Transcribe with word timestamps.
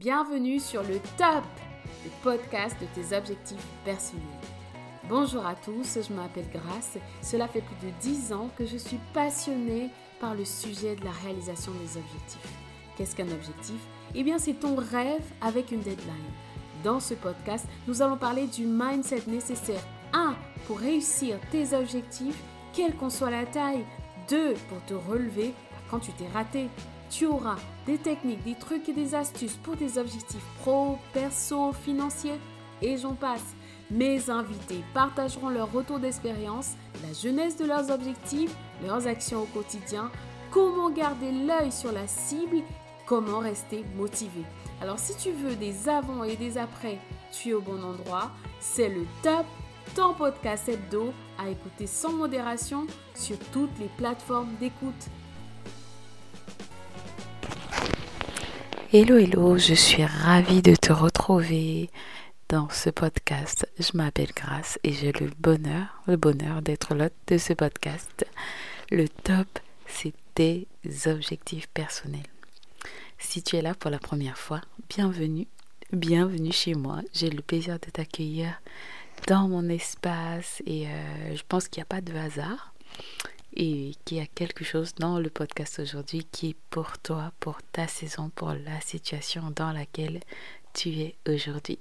Bienvenue 0.00 0.58
sur 0.58 0.82
le 0.82 0.98
top, 1.18 1.44
le 2.04 2.10
podcast 2.22 2.74
de 2.80 2.86
tes 2.86 3.14
objectifs 3.14 3.62
personnels. 3.84 4.24
Bonjour 5.10 5.44
à 5.44 5.54
tous, 5.54 5.98
je 6.08 6.14
m'appelle 6.14 6.48
Grace. 6.50 6.96
Cela 7.20 7.46
fait 7.46 7.60
plus 7.60 7.86
de 7.86 7.92
10 8.00 8.32
ans 8.32 8.48
que 8.56 8.64
je 8.64 8.78
suis 8.78 8.98
passionnée 9.12 9.90
par 10.18 10.34
le 10.34 10.46
sujet 10.46 10.96
de 10.96 11.04
la 11.04 11.10
réalisation 11.10 11.72
des 11.72 11.98
objectifs. 11.98 12.48
Qu'est-ce 12.96 13.14
qu'un 13.14 13.28
objectif? 13.28 13.76
Eh 14.14 14.22
bien, 14.22 14.38
c'est 14.38 14.54
ton 14.54 14.74
rêve 14.74 15.22
avec 15.42 15.70
une 15.70 15.80
deadline. 15.80 16.32
Dans 16.82 16.98
ce 16.98 17.12
podcast, 17.12 17.66
nous 17.86 18.00
allons 18.00 18.16
parler 18.16 18.46
du 18.46 18.64
mindset 18.64 19.24
nécessaire 19.26 19.86
1 20.14 20.34
pour 20.66 20.78
réussir 20.78 21.36
tes 21.50 21.76
objectifs, 21.76 22.42
quelle 22.72 22.96
qu'en 22.96 23.10
soit 23.10 23.28
la 23.28 23.44
taille, 23.44 23.84
2 24.30 24.54
pour 24.70 24.82
te 24.86 24.94
relever 24.94 25.52
quand 25.90 25.98
tu 25.98 26.12
t'es 26.12 26.28
raté, 26.28 26.70
tu 27.10 27.26
auras 27.26 27.56
des 27.86 27.98
techniques, 27.98 28.42
des 28.44 28.54
trucs 28.54 28.88
et 28.88 28.92
des 28.92 29.14
astuces 29.14 29.56
pour 29.62 29.76
tes 29.76 29.98
objectifs 29.98 30.46
pro, 30.60 30.98
perso, 31.12 31.72
financiers 31.72 32.40
et 32.80 32.96
j'en 32.96 33.14
passe. 33.14 33.54
Mes 33.90 34.30
invités 34.30 34.84
partageront 34.94 35.48
leur 35.48 35.72
retour 35.72 35.98
d'expérience, 35.98 36.74
la 37.06 37.12
jeunesse 37.12 37.56
de 37.56 37.66
leurs 37.66 37.90
objectifs, 37.90 38.54
leurs 38.86 39.06
actions 39.08 39.42
au 39.42 39.46
quotidien, 39.46 40.10
comment 40.50 40.90
garder 40.90 41.32
l'œil 41.32 41.72
sur 41.72 41.90
la 41.90 42.06
cible, 42.06 42.62
comment 43.06 43.40
rester 43.40 43.84
motivé. 43.96 44.44
Alors 44.80 44.98
si 44.98 45.16
tu 45.16 45.32
veux 45.32 45.56
des 45.56 45.88
avant 45.88 46.22
et 46.22 46.36
des 46.36 46.56
après, 46.56 46.98
tu 47.32 47.50
es 47.50 47.54
au 47.54 47.60
bon 47.60 47.82
endroit. 47.82 48.30
C'est 48.60 48.88
le 48.88 49.04
top, 49.22 49.44
ton 49.96 50.14
podcast 50.14 50.68
hebdo 50.68 51.12
à 51.38 51.48
écouter 51.48 51.86
sans 51.88 52.12
modération 52.12 52.86
sur 53.14 53.38
toutes 53.52 53.76
les 53.80 53.90
plateformes 53.96 54.54
d'écoute. 54.60 55.10
Hello, 58.92 59.18
hello, 59.18 59.56
je 59.56 59.74
suis 59.74 60.04
ravie 60.04 60.62
de 60.62 60.74
te 60.74 60.92
retrouver 60.92 61.90
dans 62.48 62.68
ce 62.70 62.90
podcast. 62.90 63.68
Je 63.78 63.96
m'appelle 63.96 64.32
Grace 64.34 64.80
et 64.82 64.92
j'ai 64.92 65.12
le 65.12 65.30
bonheur, 65.38 66.02
le 66.08 66.16
bonheur 66.16 66.60
d'être 66.60 66.96
l'hôte 66.96 67.12
de 67.28 67.38
ce 67.38 67.52
podcast. 67.52 68.26
Le 68.90 69.08
top, 69.08 69.46
c'est 69.86 70.12
tes 70.34 70.66
objectifs 71.06 71.68
personnels. 71.68 72.26
Si 73.20 73.44
tu 73.44 73.54
es 73.54 73.62
là 73.62 73.74
pour 73.74 73.92
la 73.92 74.00
première 74.00 74.36
fois, 74.36 74.60
bienvenue, 74.88 75.46
bienvenue 75.92 76.50
chez 76.50 76.74
moi. 76.74 76.98
J'ai 77.12 77.30
le 77.30 77.42
plaisir 77.42 77.74
de 77.74 77.90
t'accueillir 77.92 78.60
dans 79.28 79.46
mon 79.46 79.68
espace 79.68 80.64
et 80.66 80.88
euh, 80.88 81.36
je 81.36 81.42
pense 81.48 81.68
qu'il 81.68 81.80
n'y 81.80 81.84
a 81.84 81.94
pas 81.94 82.00
de 82.00 82.16
hasard 82.16 82.74
et 83.54 83.92
qu'il 84.04 84.18
y 84.18 84.20
a 84.20 84.26
quelque 84.26 84.64
chose 84.64 84.94
dans 84.94 85.18
le 85.18 85.30
podcast 85.30 85.80
aujourd'hui 85.80 86.26
qui 86.30 86.50
est 86.50 86.56
pour 86.70 86.98
toi, 86.98 87.32
pour 87.40 87.58
ta 87.72 87.86
saison, 87.86 88.30
pour 88.34 88.52
la 88.52 88.80
situation 88.80 89.52
dans 89.54 89.72
laquelle 89.72 90.20
tu 90.72 90.90
es 90.90 91.16
aujourd'hui. 91.28 91.78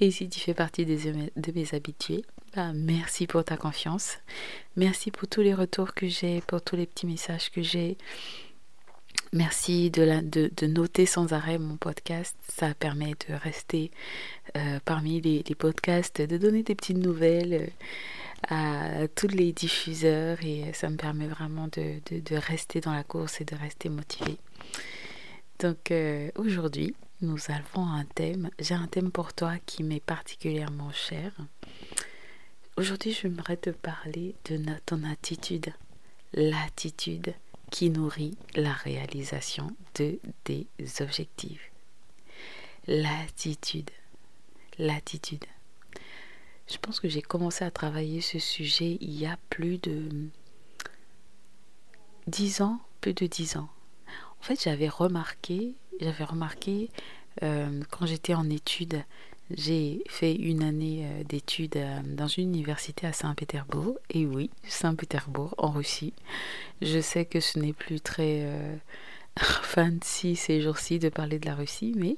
Et 0.00 0.10
si 0.10 0.28
tu 0.28 0.38
fais 0.38 0.54
partie 0.54 0.86
de 0.86 1.52
mes 1.52 1.74
habitués, 1.74 2.24
bah, 2.54 2.72
merci 2.72 3.26
pour 3.26 3.44
ta 3.44 3.56
confiance. 3.56 4.18
Merci 4.76 5.10
pour 5.10 5.28
tous 5.28 5.40
les 5.40 5.54
retours 5.54 5.92
que 5.94 6.06
j'ai, 6.06 6.40
pour 6.42 6.62
tous 6.62 6.76
les 6.76 6.86
petits 6.86 7.06
messages 7.06 7.50
que 7.50 7.62
j'ai. 7.62 7.98
Merci 9.32 9.90
de, 9.90 10.22
de, 10.22 10.66
noter 10.66 11.04
sans 11.04 11.32
arrêt 11.34 11.58
mon 11.58 11.76
podcast. 11.76 12.36
Ça 12.48 12.72
permet 12.74 13.14
de 13.28 13.34
rester 13.34 13.90
euh, 14.56 14.78
parmi 14.84 15.20
les, 15.20 15.44
les, 15.46 15.54
podcasts, 15.54 16.22
de 16.22 16.38
donner 16.38 16.62
des 16.62 16.74
petites 16.74 16.96
nouvelles 16.96 17.70
à 18.46 19.08
tous 19.08 19.28
les 19.28 19.52
diffuseurs 19.52 20.38
et 20.42 20.72
ça 20.72 20.88
me 20.90 20.96
permet 20.96 21.26
vraiment 21.26 21.68
de, 21.68 22.00
de, 22.10 22.36
rester 22.36 22.80
dans 22.80 22.92
la 22.92 23.04
course 23.04 23.40
et 23.40 23.44
de 23.44 23.54
rester 23.56 23.88
motivé. 23.88 24.38
Donc 25.58 25.90
euh, 25.90 26.30
aujourd'hui, 26.36 26.94
nous 27.20 27.38
avons 27.48 27.86
un 27.86 28.04
thème. 28.04 28.50
J'ai 28.60 28.74
un 28.74 28.86
thème 28.86 29.10
pour 29.10 29.32
toi 29.32 29.54
qui 29.66 29.82
m'est 29.82 30.04
particulièrement 30.04 30.92
cher. 30.92 31.32
Aujourd'hui, 32.76 33.12
j'aimerais 33.12 33.56
te 33.56 33.70
parler 33.70 34.36
de 34.44 34.60
ton 34.86 35.02
attitude, 35.02 35.72
l'attitude 36.32 37.34
qui 37.70 37.90
nourrit 37.90 38.36
la 38.54 38.72
réalisation 38.72 39.76
de 39.96 40.20
des 40.44 40.66
objectifs. 41.00 41.72
L'attitude, 42.86 43.90
l'attitude. 44.78 45.44
Je 46.70 46.76
pense 46.76 47.00
que 47.00 47.08
j'ai 47.08 47.22
commencé 47.22 47.64
à 47.64 47.70
travailler 47.70 48.20
ce 48.20 48.38
sujet 48.38 48.98
il 49.00 49.18
y 49.18 49.26
a 49.26 49.38
plus 49.48 49.78
de 49.78 50.08
dix 52.26 52.60
ans, 52.60 52.78
plus 53.00 53.14
de 53.14 53.26
dix 53.26 53.56
ans. 53.56 53.68
En 54.40 54.44
fait, 54.44 54.62
j'avais 54.62 54.88
remarqué, 54.88 55.74
j'avais 56.00 56.24
remarqué 56.24 56.90
euh, 57.42 57.80
quand 57.90 58.06
j'étais 58.06 58.34
en 58.34 58.48
études, 58.50 59.02
j'ai 59.50 60.02
fait 60.08 60.34
une 60.34 60.62
année 60.62 61.06
euh, 61.06 61.24
d'études 61.24 61.76
euh, 61.76 62.00
dans 62.04 62.26
une 62.26 62.48
université 62.48 63.06
à 63.06 63.12
Saint-Pétersbourg. 63.12 63.96
Et 64.10 64.26
oui, 64.26 64.50
Saint-Pétersbourg, 64.64 65.54
en 65.56 65.70
Russie. 65.70 66.12
Je 66.82 67.00
sais 67.00 67.24
que 67.24 67.40
ce 67.40 67.58
n'est 67.58 67.72
plus 67.72 68.00
très 68.00 68.46
fancy 69.38 70.36
ces 70.36 70.60
jours-ci 70.60 70.98
de 70.98 71.08
parler 71.08 71.38
de 71.38 71.46
la 71.46 71.54
Russie, 71.54 71.94
mais 71.96 72.16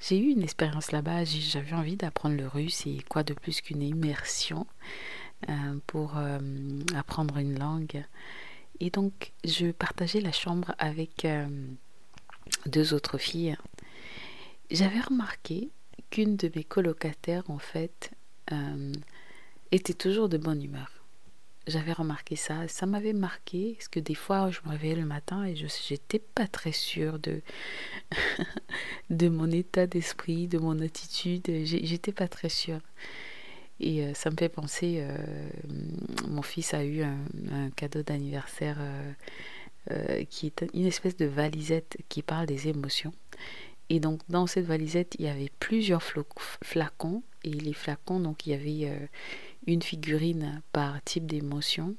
j'ai 0.00 0.18
eu 0.18 0.30
une 0.30 0.42
expérience 0.42 0.92
là-bas. 0.92 1.24
J'avais 1.24 1.72
envie 1.72 1.96
d'apprendre 1.96 2.36
le 2.36 2.46
russe 2.46 2.86
et 2.86 2.98
quoi 3.08 3.22
de 3.22 3.34
plus 3.34 3.60
qu'une 3.60 3.82
immersion 3.82 4.66
euh, 5.48 5.52
pour 5.86 6.16
euh, 6.16 6.38
apprendre 6.94 7.38
une 7.38 7.58
langue. 7.58 8.04
Et 8.80 8.90
donc, 8.90 9.32
je 9.44 9.70
partageais 9.70 10.20
la 10.20 10.32
chambre 10.32 10.74
avec 10.78 11.24
euh, 11.24 11.46
deux 12.66 12.94
autres 12.94 13.18
filles. 13.18 13.56
J'avais 14.70 15.00
remarqué 15.00 15.70
qu'une 16.10 16.36
de 16.36 16.50
mes 16.54 16.64
colocataires, 16.64 17.48
en 17.48 17.58
fait, 17.58 18.10
était 19.72 19.94
toujours 19.94 20.28
de 20.28 20.38
bonne 20.38 20.62
humeur 20.62 20.93
j'avais 21.66 21.92
remarqué 21.92 22.36
ça. 22.36 22.68
Ça 22.68 22.86
m'avait 22.86 23.12
marqué 23.12 23.74
parce 23.76 23.88
que 23.88 24.00
des 24.00 24.14
fois, 24.14 24.50
je 24.50 24.60
me 24.64 24.70
réveillais 24.70 24.96
le 24.96 25.04
matin 25.04 25.44
et 25.44 25.56
je 25.56 25.66
n'étais 25.90 26.18
pas 26.18 26.46
très 26.46 26.72
sûre 26.72 27.18
de, 27.18 27.40
de 29.10 29.28
mon 29.28 29.50
état 29.50 29.86
d'esprit, 29.86 30.46
de 30.48 30.58
mon 30.58 30.78
attitude. 30.80 31.50
J'étais 31.64 32.12
pas 32.12 32.28
très 32.28 32.48
sûre. 32.48 32.80
Et 33.80 34.04
euh, 34.04 34.14
ça 34.14 34.30
me 34.30 34.36
fait 34.36 34.48
penser, 34.48 34.98
euh, 35.00 35.16
mon 36.28 36.42
fils 36.42 36.74
a 36.74 36.84
eu 36.84 37.02
un, 37.02 37.70
cadeau 37.74 38.02
d'anniversaire 38.02 38.78
euh, 39.90 40.24
qui 40.30 40.46
est 40.46 40.64
une 40.74 40.86
espèce 40.86 41.16
de 41.16 41.26
valisette 41.26 41.96
qui 42.08 42.22
parle 42.22 42.46
des 42.46 42.68
émotions. 42.68 43.12
Et 43.90 44.00
donc 44.00 44.20
dans 44.28 44.46
cette 44.46 44.64
valisette, 44.64 45.16
il 45.18 45.26
y 45.26 45.28
avait 45.28 45.50
plusieurs 45.58 46.02
flacons. 46.02 47.22
Et 47.42 47.50
les 47.50 47.74
flacons, 47.74 48.20
donc 48.20 48.46
il 48.46 48.50
y 48.50 48.54
avait 48.54 49.08
une 49.66 49.82
figurine 49.82 50.62
par 50.72 51.02
type 51.04 51.26
d'émotion. 51.26 51.94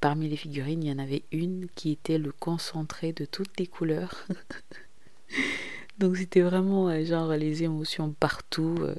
Parmi 0.00 0.28
les 0.28 0.36
figurines, 0.36 0.82
il 0.82 0.88
y 0.88 0.92
en 0.92 0.98
avait 0.98 1.22
une 1.32 1.68
qui 1.74 1.90
était 1.90 2.18
le 2.18 2.32
concentré 2.32 3.12
de 3.12 3.24
toutes 3.24 3.58
les 3.58 3.66
couleurs. 3.66 4.26
Donc 5.98 6.16
c'était 6.16 6.40
vraiment 6.40 6.88
euh, 6.88 7.04
genre 7.04 7.30
les 7.30 7.62
émotions 7.62 8.12
partout, 8.12 8.76
euh, 8.80 8.96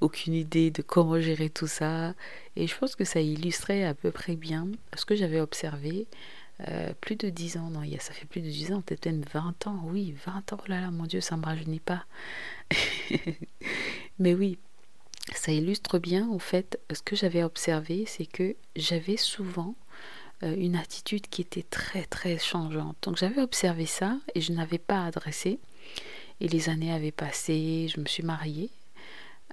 aucune 0.00 0.34
idée 0.34 0.70
de 0.70 0.82
comment 0.82 1.18
gérer 1.18 1.48
tout 1.48 1.66
ça. 1.66 2.14
Et 2.56 2.66
je 2.66 2.76
pense 2.76 2.94
que 2.94 3.04
ça 3.04 3.20
illustrait 3.20 3.84
à 3.84 3.94
peu 3.94 4.10
près 4.10 4.36
bien 4.36 4.68
ce 4.94 5.06
que 5.06 5.16
j'avais 5.16 5.40
observé 5.40 6.06
euh, 6.68 6.92
plus 7.00 7.16
de 7.16 7.28
10 7.28 7.58
ans, 7.58 7.70
non, 7.70 7.82
ça 7.98 8.12
fait 8.12 8.26
plus 8.26 8.40
de 8.40 8.48
10 8.48 8.72
ans, 8.72 8.80
peut-être 8.80 9.30
20 9.32 9.66
ans, 9.66 9.82
oui, 9.84 10.14
20 10.24 10.52
ans, 10.52 10.58
oh 10.58 10.68
là 10.68 10.80
là, 10.80 10.90
mon 10.90 11.04
Dieu, 11.04 11.20
ça 11.20 11.36
me 11.36 11.44
rajeunit 11.44 11.80
pas. 11.80 12.06
Mais 14.18 14.34
oui, 14.34 14.58
ça 15.34 15.52
illustre 15.52 15.98
bien 15.98 16.28
en 16.28 16.38
fait 16.38 16.78
ce 16.92 17.02
que 17.02 17.16
j'avais 17.16 17.42
observé, 17.42 18.04
c'est 18.06 18.26
que 18.26 18.56
j'avais 18.76 19.16
souvent 19.16 19.74
euh, 20.42 20.54
une 20.56 20.76
attitude 20.76 21.28
qui 21.28 21.40
était 21.40 21.62
très 21.62 22.04
très 22.04 22.38
changeante. 22.38 22.96
Donc 23.02 23.16
j'avais 23.16 23.40
observé 23.40 23.86
ça 23.86 24.18
et 24.34 24.40
je 24.40 24.52
n'avais 24.52 24.78
pas 24.78 25.04
adressé. 25.04 25.58
Et 26.40 26.48
les 26.48 26.68
années 26.68 26.92
avaient 26.92 27.12
passé, 27.12 27.88
je 27.88 28.00
me 28.00 28.06
suis 28.06 28.22
mariée 28.22 28.70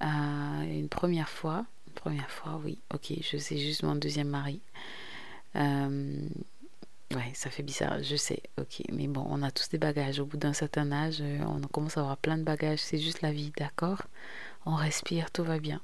euh, 0.02 0.62
une 0.62 0.88
première 0.88 1.28
fois. 1.28 1.64
Une 1.86 1.94
première 1.94 2.30
fois, 2.30 2.60
oui, 2.62 2.78
ok, 2.92 3.12
je 3.22 3.38
sais 3.38 3.56
juste 3.56 3.82
mon 3.82 3.94
deuxième 3.94 4.28
mari. 4.28 4.60
Euh, 5.56 6.28
ouais, 7.14 7.30
ça 7.32 7.48
fait 7.48 7.62
bizarre, 7.62 8.02
je 8.02 8.16
sais, 8.16 8.42
ok. 8.58 8.82
Mais 8.92 9.06
bon, 9.06 9.24
on 9.28 9.42
a 9.42 9.50
tous 9.50 9.70
des 9.70 9.78
bagages. 9.78 10.18
Au 10.18 10.26
bout 10.26 10.36
d'un 10.36 10.52
certain 10.52 10.92
âge, 10.92 11.22
on 11.46 11.60
commence 11.68 11.96
à 11.96 12.00
avoir 12.00 12.18
plein 12.18 12.36
de 12.36 12.42
bagages. 12.42 12.80
C'est 12.80 12.98
juste 12.98 13.22
la 13.22 13.32
vie, 13.32 13.52
d'accord? 13.56 14.02
On 14.66 14.74
respire, 14.74 15.30
tout 15.30 15.44
va 15.44 15.58
bien. 15.58 15.80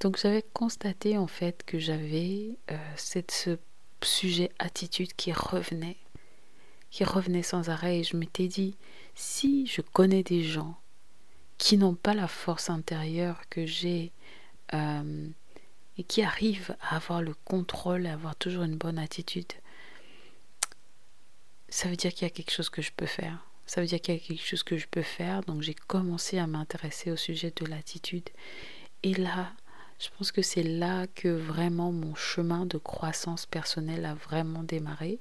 Donc 0.00 0.16
j'avais 0.16 0.44
constaté 0.54 1.18
en 1.18 1.26
fait 1.26 1.62
que 1.64 1.78
j'avais 1.78 2.56
euh, 2.70 2.76
cette, 2.96 3.30
ce 3.30 3.58
sujet 4.02 4.50
attitude 4.58 5.12
qui 5.14 5.32
revenait, 5.32 5.98
qui 6.90 7.04
revenait 7.04 7.42
sans 7.42 7.68
arrêt 7.68 7.98
et 7.98 8.04
je 8.04 8.16
m'étais 8.16 8.48
dit, 8.48 8.76
si 9.14 9.66
je 9.66 9.82
connais 9.82 10.22
des 10.22 10.42
gens 10.42 10.76
qui 11.58 11.76
n'ont 11.76 11.94
pas 11.94 12.14
la 12.14 12.28
force 12.28 12.70
intérieure 12.70 13.42
que 13.50 13.66
j'ai 13.66 14.12
euh, 14.72 15.28
et 15.98 16.04
qui 16.04 16.22
arrivent 16.22 16.74
à 16.80 16.96
avoir 16.96 17.20
le 17.20 17.34
contrôle, 17.44 18.06
à 18.06 18.14
avoir 18.14 18.34
toujours 18.36 18.62
une 18.62 18.76
bonne 18.76 18.98
attitude, 18.98 19.52
ça 21.68 21.88
veut 21.88 21.96
dire 21.96 22.12
qu'il 22.14 22.22
y 22.22 22.30
a 22.30 22.34
quelque 22.34 22.50
chose 22.52 22.70
que 22.70 22.80
je 22.80 22.90
peux 22.96 23.06
faire. 23.06 23.44
Ça 23.70 23.80
veut 23.80 23.86
dire 23.86 24.00
qu'il 24.00 24.14
y 24.14 24.16
a 24.16 24.20
quelque 24.20 24.44
chose 24.44 24.64
que 24.64 24.76
je 24.76 24.88
peux 24.88 25.00
faire. 25.00 25.42
Donc 25.42 25.62
j'ai 25.62 25.74
commencé 25.74 26.38
à 26.38 26.48
m'intéresser 26.48 27.12
au 27.12 27.16
sujet 27.16 27.52
de 27.54 27.66
l'attitude. 27.66 28.28
Et 29.04 29.14
là, 29.14 29.52
je 30.00 30.08
pense 30.18 30.32
que 30.32 30.42
c'est 30.42 30.64
là 30.64 31.06
que 31.06 31.28
vraiment 31.28 31.92
mon 31.92 32.16
chemin 32.16 32.66
de 32.66 32.78
croissance 32.78 33.46
personnelle 33.46 34.06
a 34.06 34.14
vraiment 34.14 34.64
démarré. 34.64 35.20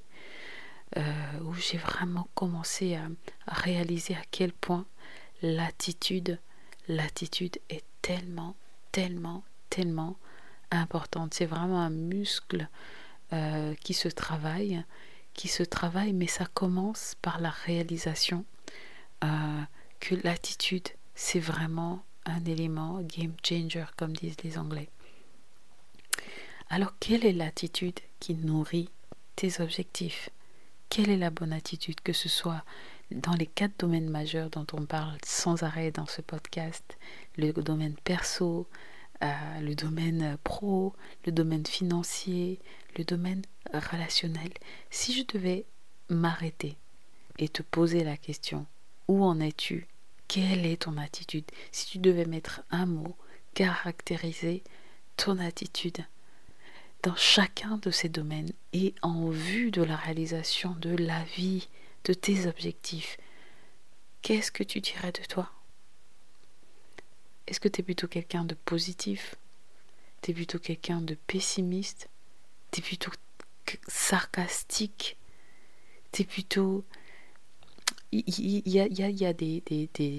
Euh, 0.98 1.04
où 1.44 1.54
j'ai 1.54 1.78
vraiment 1.78 2.28
commencé 2.34 2.96
à, 2.96 3.08
réaliser 3.46 4.16
à 4.16 4.24
quel 4.32 4.52
point 4.52 4.88
l'attitude, 5.44 6.40
est 6.90 7.84
tellement, 8.02 8.56
tellement, 8.92 9.44
tellement 9.70 10.18
importante. 10.72 11.36
C'est 11.36 11.46
vraiment 11.46 11.82
un 11.82 11.92
muscle 11.92 12.68
euh, 13.32 13.76
qui 13.76 13.94
se 13.94 14.08
travaille, 14.08 14.84
qui 15.40 15.48
se 15.48 15.64
travaille, 15.64 16.12
mais 16.12 16.28
ça 16.28 16.46
commence 16.54 17.16
par 17.22 17.40
la 17.40 17.50
réalisation 17.50 18.44
euh, 19.24 19.62
que 20.02 20.16
l'attitude, 20.16 20.90
c'est 21.16 21.40
vraiment 21.40 22.04
un 22.26 22.44
élément 22.44 23.00
game 23.04 23.32
changer, 23.42 23.86
comme 23.96 24.12
disent 24.12 24.44
les 24.44 24.58
Anglais. 24.58 24.90
Alors, 26.70 26.94
quelle 27.00 27.26
est 27.26 27.32
l'attitude 27.32 28.02
qui 28.20 28.36
nourrit 28.36 28.90
tes 29.38 29.62
objectifs? 29.62 30.30
Quelle 30.90 31.10
est 31.10 31.16
la 31.16 31.30
bonne 31.30 31.54
attitude, 31.54 32.02
que 32.02 32.12
ce 32.12 32.28
soit 32.28 32.66
dans 33.10 33.36
les 33.36 33.48
quatre 33.48 33.80
domaines 33.80 34.10
majeurs 34.10 34.50
dont 34.50 34.68
on 34.74 34.86
parle 34.86 35.18
sans 35.24 35.64
arrêt 35.64 35.92
dans 35.92 36.06
ce 36.06 36.22
podcast, 36.22 36.98
le 37.38 37.54
domaine 37.54 37.96
perso, 38.04 38.68
euh, 39.24 39.60
le 39.62 39.76
domaine 39.76 40.38
pro, 40.44 40.94
le 41.26 41.32
domaine 41.32 41.66
financier, 41.66 42.60
le 42.98 43.04
domaine 43.04 43.42
relationnel. 43.74 44.52
Si 44.90 45.14
je 45.14 45.24
devais 45.26 45.66
m'arrêter 46.10 46.78
et 47.38 47.50
te 47.50 47.62
poser 47.62 48.04
la 48.04 48.18
question, 48.18 48.66
où 49.08 49.24
en 49.24 49.40
es-tu? 49.40 49.88
Quelle 50.28 50.66
est 50.66 50.84
ton 50.84 50.98
attitude? 50.98 51.46
Si 51.72 51.88
tu 51.88 51.98
devais 51.98 52.26
mettre 52.26 52.62
un 52.70 52.86
mot, 52.86 53.16
caractériser 53.56 54.64
ton 55.18 55.40
attitude 55.40 56.06
dans 57.04 57.16
chacun 57.16 57.78
de 57.78 57.92
ces 57.92 58.10
domaines 58.10 58.52
et 58.74 58.94
en 59.02 59.30
vue 59.30 59.72
de 59.72 59.82
la 59.82 59.96
réalisation 59.96 60.76
de 60.80 60.96
la 60.96 61.24
vie, 61.36 61.68
de 62.06 62.14
tes 62.14 62.48
objectifs, 62.48 63.18
qu'est-ce 64.22 64.52
que 64.52 64.64
tu 64.64 64.82
dirais 64.82 65.12
de 65.12 65.26
toi? 65.28 65.52
Est-ce 67.50 67.60
que 67.60 67.68
tu 67.68 67.82
es 67.82 67.84
plutôt 67.84 68.08
quelqu'un 68.08 68.46
de 68.46 68.54
positif? 68.54 69.36
Tu 70.22 70.32
es 70.32 70.34
plutôt 70.36 70.60
quelqu'un 70.60 71.02
de 71.02 71.16
pessimiste? 71.16 72.08
Tu 72.72 72.80
es 72.80 72.84
plutôt 72.84 73.12
sarcastique? 73.88 75.18
Tu 76.12 76.22
es 76.22 76.26
plutôt 76.26 76.86
il 78.12 78.68
y 78.68 79.26
a, 79.26 79.34
des, 79.34 79.64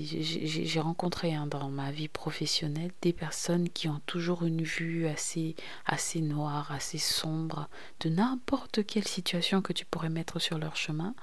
j'ai 0.06 0.80
rencontré 0.80 1.34
hein, 1.34 1.46
dans 1.46 1.68
ma 1.70 1.90
vie 1.90 2.06
professionnelle 2.06 2.92
des 3.02 3.12
personnes 3.12 3.68
qui 3.68 3.88
ont 3.88 4.00
toujours 4.06 4.44
une 4.44 4.62
vue 4.62 5.08
assez, 5.08 5.56
assez 5.86 6.20
noire, 6.20 6.70
assez 6.70 6.98
sombre 6.98 7.68
de 8.00 8.08
n'importe 8.08 8.86
quelle 8.86 9.08
situation 9.08 9.60
que 9.60 9.72
tu 9.72 9.84
pourrais 9.84 10.08
mettre 10.08 10.38
sur 10.38 10.58
leur 10.58 10.76
chemin 10.76 11.14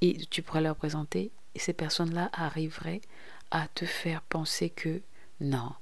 et 0.00 0.16
tu 0.30 0.40
pourrais 0.40 0.62
leur 0.62 0.76
présenter. 0.76 1.30
Ces 1.56 1.74
personnes-là 1.74 2.30
arriveraient 2.32 3.02
à 3.50 3.68
te 3.68 3.84
faire 3.84 4.22
penser 4.22 4.70
que 4.70 5.02
non, 5.40 5.72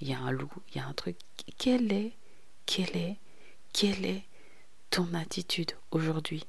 il 0.00 0.08
y 0.08 0.14
a 0.14 0.20
un 0.20 0.30
loup, 0.30 0.50
il 0.68 0.76
y 0.76 0.80
a 0.80 0.86
un 0.86 0.92
truc. 0.92 1.16
Quelle 1.56 1.92
est, 1.92 2.12
quelle 2.66 2.96
est, 2.96 3.16
quelle 3.72 4.04
est 4.04 4.24
ton 4.90 5.12
attitude 5.14 5.72
aujourd'hui? 5.90 6.44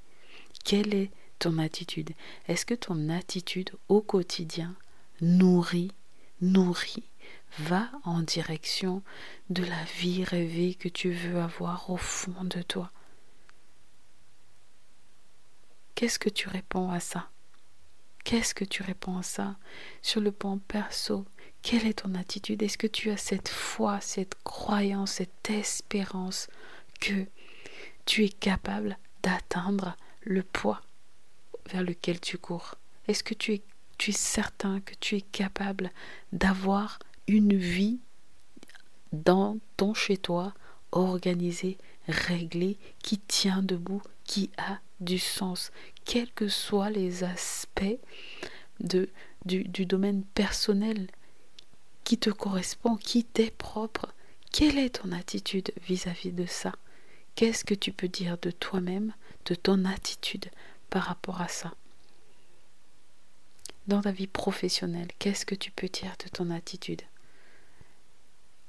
Quelle 0.63 0.94
est 0.94 1.11
ton 1.39 1.57
attitude? 1.57 2.11
Est-ce 2.47 2.65
que 2.65 2.73
ton 2.73 3.09
attitude 3.09 3.71
au 3.88 4.01
quotidien 4.01 4.75
nourrit, 5.21 5.91
nourrit, 6.41 7.03
va 7.59 7.89
en 8.03 8.21
direction 8.21 9.01
de 9.50 9.63
la 9.63 9.83
vie 10.00 10.23
rêvée 10.23 10.75
que 10.75 10.89
tu 10.89 11.12
veux 11.12 11.39
avoir 11.39 11.89
au 11.89 11.97
fond 11.97 12.44
de 12.44 12.62
toi? 12.62 12.91
Qu'est-ce 15.95 16.19
que 16.19 16.29
tu 16.29 16.47
réponds 16.47 16.91
à 16.91 17.00
ça? 17.00 17.29
Qu'est-ce 18.23 18.53
que 18.53 18.65
tu 18.65 18.83
réponds 18.83 19.17
à 19.17 19.23
ça 19.23 19.57
Sur 20.01 20.21
le 20.21 20.31
plan 20.31 20.59
perso, 20.59 21.25
quelle 21.61 21.85
est 21.85 22.01
ton 22.01 22.15
attitude? 22.15 22.63
Est-ce 22.63 22.77
que 22.77 22.88
tu 22.88 23.09
as 23.09 23.17
cette 23.17 23.50
foi, 23.50 24.00
cette 24.01 24.35
croyance, 24.44 25.13
cette 25.13 25.50
espérance 25.50 26.47
que 27.00 27.25
tu 28.06 28.25
es 28.25 28.29
capable 28.29 28.97
d'atteindre 29.23 29.95
le 30.21 30.44
poids 30.44 30.81
vers 31.69 31.83
lequel 31.83 32.19
tu 32.19 32.38
cours? 32.38 32.75
Est-ce 33.07 33.23
que 33.23 33.33
tu 33.33 33.53
es, 33.53 33.61
certain 34.11 34.79
que 34.79 34.94
tu 35.00 35.17
es 35.17 35.21
capable 35.21 35.91
d'avoir 36.31 37.00
une 37.27 37.56
vie 37.56 38.00
dans 39.12 39.57
ton 39.75 39.94
chez-toi 39.94 40.53
organisée, 40.91 41.77
réglée, 42.07 42.77
qui 43.03 43.19
tient 43.19 43.62
debout, 43.62 44.01
qui 44.23 44.50
a 44.57 44.79
du 45.01 45.19
sens, 45.19 45.71
quels 46.05 46.31
que 46.31 46.47
soient 46.47 46.89
les 46.89 47.23
aspects 47.23 48.00
de, 48.79 49.09
du 49.45 49.85
domaine 49.85 50.23
personnel 50.23 51.07
qui 52.09 52.17
te 52.17 52.31
correspond, 52.31 52.95
qui 52.95 53.23
t'est 53.23 53.51
propre. 53.51 54.15
Quelle 54.51 54.79
est 54.79 55.00
ton 55.00 55.11
attitude 55.11 55.71
vis-à-vis 55.88 56.31
-vis 56.31 56.35
de 56.35 56.47
ça? 56.47 56.73
Qu'est-ce 57.35 57.63
que 57.63 57.75
tu 57.75 57.91
peux 57.91 58.07
dire 58.07 58.39
de 58.39 58.50
toi-même, 58.50 59.13
de 59.45 59.53
ton 59.53 59.85
attitude 59.85 60.50
par 60.89 61.03
rapport 61.03 61.39
à 61.39 61.47
ça? 61.47 61.71
Dans 63.85 64.01
ta 64.01 64.11
vie 64.11 64.25
professionnelle, 64.25 65.09
qu'est-ce 65.19 65.45
que 65.45 65.53
tu 65.53 65.69
peux 65.69 65.88
dire 65.88 66.15
de 66.25 66.29
ton 66.29 66.50
attitude? 66.50 67.03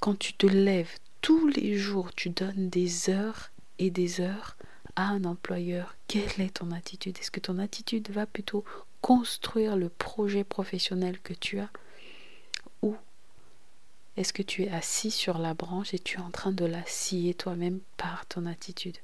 Quand 0.01 0.19
tu 0.19 0.35
te 0.35 0.47
lèves 0.47 0.99
tous 1.23 1.49
les 1.49 1.79
jours, 1.79 2.15
tu 2.15 2.29
donnes 2.29 2.69
des 2.69 3.09
heures 3.09 3.53
et 3.79 3.89
des 3.89 4.21
heures 4.21 4.59
à 4.97 5.05
un 5.05 5.25
employeur, 5.25 5.97
quelle 6.09 6.43
est 6.43 6.59
ton 6.59 6.73
attitude? 6.73 7.17
Est-ce 7.19 7.31
que 7.31 7.41
ton 7.41 7.59
attitude 7.59 8.11
va 8.11 8.27
plutôt 8.27 8.67
construire 9.01 9.79
le 9.79 9.89
projet 9.89 10.45
professionnel 10.45 11.19
que 11.21 11.33
tu 11.33 11.59
as? 11.59 11.71
Est-ce 14.21 14.35
que 14.35 14.43
tu 14.43 14.65
es 14.65 14.69
assis 14.69 15.11
sur 15.11 15.39
la 15.39 15.55
branche 15.55 15.95
et 15.95 15.99
tu 15.99 16.19
es 16.19 16.21
en 16.21 16.31
train 16.31 16.53
de 16.53 16.67
la 16.67 16.85
scier 16.85 17.33
toi-même 17.33 17.81
par 17.97 18.27
ton 18.27 18.45
attitude? 18.45 18.99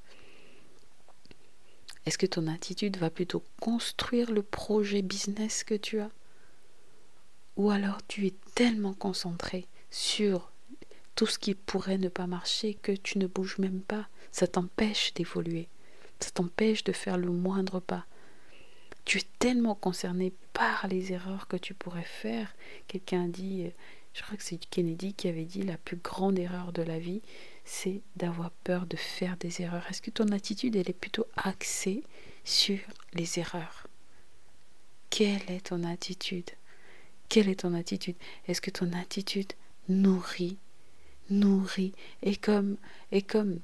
Est-ce 2.05 2.19
que 2.19 2.27
ton 2.27 2.47
attitude 2.49 2.99
va 2.99 3.09
plutôt 3.09 3.43
construire 3.59 4.31
le 4.31 4.43
projet 4.43 5.01
business 5.01 5.65
que 5.65 5.75
tu 5.75 6.01
as? 6.01 6.11
Ou 7.57 7.71
alors 7.71 8.07
tu 8.07 8.27
es 8.27 8.35
tellement 8.55 8.93
concentré 8.93 9.67
sur 9.91 10.53
tout 11.15 11.25
ce 11.25 11.39
qui 11.39 11.55
pourrait 11.55 11.97
ne 11.97 12.11
pas 12.11 12.27
marcher 12.27 12.75
que 12.75 12.93
tu 12.93 13.17
ne 13.17 13.27
bouges 13.27 13.57
même 13.57 13.81
pas. 13.81 14.09
Ça 14.33 14.47
t'empêche 14.47 15.15
d'évoluer. 15.15 15.71
Ça 16.21 16.31
t'empêche 16.31 16.85
de 16.85 16.93
faire 16.93 17.17
le 17.17 17.31
moindre 17.31 17.81
pas. 17.81 18.05
Tu 19.07 19.17
es 19.17 19.27
tellement 19.39 19.77
concerné 19.77 20.35
par 20.53 20.89
les 20.89 21.15
erreurs 21.15 21.49
que 21.49 21.57
tu 21.57 21.73
pourrais 21.73 22.03
faire. 22.03 22.55
Quelqu'un 22.87 23.29
dit, 23.29 23.73
je 24.17 24.23
crois 24.23 24.39
que 24.39 24.43
c'est 24.43 24.57
Kennedy 24.57 25.13
qui 25.13 25.29
avait 25.29 25.45
dit 25.45 25.61
la 25.61 25.77
plus 25.77 25.99
grande 25.99 26.39
erreur 26.39 26.73
de 26.73 26.81
la 26.81 26.99
vie, 26.99 27.21
c'est 27.67 28.01
d'avoir 28.17 28.51
peur 28.51 28.87
de 28.87 28.97
faire 28.97 29.37
des 29.37 29.61
erreurs. 29.61 29.85
Est-ce 29.91 30.01
que 30.01 30.11
ton 30.11 30.29
attitude, 30.29 30.75
elle 30.75 30.89
est 30.89 30.95
plutôt 30.95 31.27
axée 31.37 32.03
sur 32.43 32.79
les 33.13 33.39
erreurs? 33.39 33.87
Quelle 35.11 35.43
est 35.49 35.67
ton 35.67 35.85
attitude? 35.85 36.49
Quelle 37.29 37.51
est 37.51 37.61
ton 37.61 37.75
attitude? 37.75 38.17
Est-ce 38.49 38.63
que 38.63 38.71
ton 38.71 38.91
attitude 38.95 39.53
nourrit, 39.91 40.57
nourrit, 41.29 41.93
et 42.23 42.37
comme, 42.37 42.79
et 43.13 43.21
comme, 43.21 43.61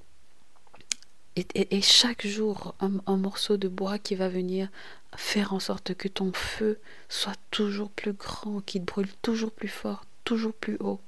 et, 1.35 1.81
chaque 1.81 2.27
jour 2.27 2.75
un, 2.81 3.01
un 3.07 3.17
morceau 3.17 3.57
de 3.57 3.69
bois 3.69 3.99
qui 3.99 4.17
va 4.17 4.29
venir 4.29 4.69
faire 5.17 5.55
en 5.55 5.61
sorte 5.61 5.95
que 5.95 6.09
ton 6.09 6.35
feu 6.35 6.79
soit 7.09 7.39
toujours 7.51 7.89
plus 7.89 8.13
grand, 8.13 8.61
qu'il 8.61 8.85
brûle 8.85 9.11
toujours 9.23 9.51
plus 9.51 9.69
fort, 9.69 10.05
toujours 10.25 10.55
plus 10.55 10.77
haut. 10.81 11.01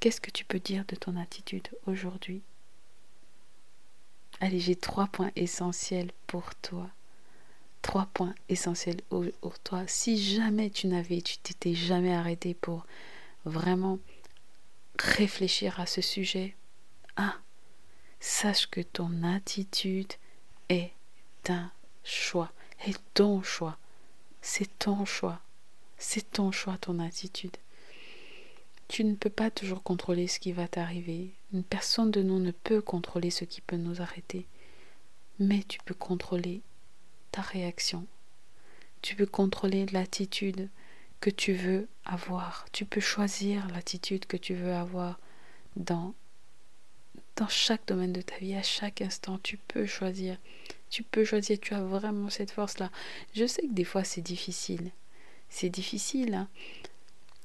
Qu'est-ce 0.00 0.20
que 0.20 0.30
tu 0.30 0.44
peux 0.44 0.60
dire 0.60 0.84
de 0.86 0.96
ton 0.96 1.16
attitude 1.16 1.68
aujourd'hui? 1.86 2.42
Allez, 4.40 4.60
j'ai 4.60 4.76
trois 4.76 5.08
points 5.08 5.32
essentiels 5.34 6.12
pour 6.26 6.54
toi. 6.56 6.88
Trois 7.82 8.06
points 8.06 8.34
essentiels 8.48 9.00
pour 9.08 9.58
toi. 9.60 9.84
Si 9.86 10.22
jamais 10.22 10.70
tu 10.70 10.86
n'avais, 10.86 11.20
tu 11.20 11.38
t'étais 11.38 11.74
jamais 11.74 12.14
arrêté 12.14 12.54
pour 12.54 12.86
vraiment 13.44 13.98
réfléchir 14.98 15.80
à 15.80 15.86
ce 15.86 16.00
sujet, 16.00 16.54
ah, 17.16 17.36
sache 18.20 18.66
que 18.66 18.80
ton 18.80 19.22
attitude 19.22 20.12
est 20.68 20.92
un 21.48 21.70
choix, 22.04 22.52
est 22.86 23.00
ton 23.14 23.42
choix. 23.42 23.78
C'est 24.40 24.78
ton 24.78 25.04
choix. 25.04 25.40
C'est 25.98 26.30
ton 26.30 26.52
choix, 26.52 26.78
ton 26.78 27.00
attitude. 27.00 27.56
Tu 28.88 29.04
ne 29.04 29.14
peux 29.14 29.30
pas 29.30 29.50
toujours 29.50 29.82
contrôler 29.82 30.26
ce 30.26 30.40
qui 30.40 30.52
va 30.52 30.66
t'arriver. 30.66 31.34
Une 31.52 31.62
personne 31.62 32.10
de 32.10 32.22
nous 32.22 32.38
ne 32.38 32.50
peut 32.50 32.80
contrôler 32.80 33.30
ce 33.30 33.44
qui 33.44 33.60
peut 33.60 33.76
nous 33.76 34.00
arrêter. 34.00 34.46
Mais 35.38 35.62
tu 35.62 35.78
peux 35.84 35.94
contrôler 35.94 36.62
ta 37.30 37.42
réaction. 37.42 38.06
Tu 39.02 39.14
peux 39.14 39.26
contrôler 39.26 39.86
l'attitude 39.86 40.68
que 41.20 41.30
tu 41.30 41.52
veux 41.52 41.88
avoir. 42.04 42.66
Tu 42.72 42.84
peux 42.84 43.00
choisir 43.00 43.68
l'attitude 43.68 44.26
que 44.26 44.36
tu 44.36 44.54
veux 44.54 44.72
avoir 44.72 45.20
dans, 45.76 46.14
chaque 47.48 47.86
domaine 47.86 48.12
de 48.12 48.22
ta 48.22 48.36
vie, 48.38 48.54
à 48.54 48.62
chaque 48.62 49.00
instant. 49.02 49.38
Tu 49.42 49.58
peux 49.58 49.86
choisir. 49.86 50.38
Tu 50.90 51.02
peux 51.02 51.24
choisir. 51.24 51.58
Tu 51.60 51.74
as 51.74 51.82
vraiment 51.82 52.30
cette 52.30 52.50
force-là. 52.50 52.90
Je 53.34 53.46
sais 53.46 53.62
que 53.62 53.72
des 53.72 53.84
fois 53.84 54.02
c'est 54.02 54.22
difficile. 54.22 54.90
C'est 55.50 55.70
difficile 55.70 56.34
hein, 56.34 56.48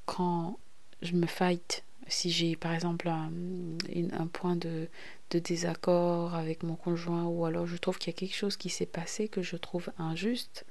quand 0.06 0.58
je 1.04 1.14
me 1.14 1.28
fight. 1.28 1.84
Si 2.08 2.32
j'ai 2.32 2.56
par 2.56 2.74
exemple 2.74 3.08
un, 3.08 4.28
point 4.28 4.56
de, 4.56 4.90
désaccord 5.30 6.36
avec 6.36 6.62
mon 6.62 6.76
conjoint 6.76 7.24
ou 7.24 7.46
alors 7.46 7.66
je 7.66 7.78
trouve 7.78 7.98
qu'il 7.98 8.14
y 8.14 8.16
a 8.16 8.18
quelque 8.18 8.36
chose 8.36 8.58
qui 8.58 8.70
s'est 8.70 8.86
passé 8.86 9.28
que 9.28 9.42
je 9.42 9.56
trouve 9.56 9.90
injuste, 9.98 10.66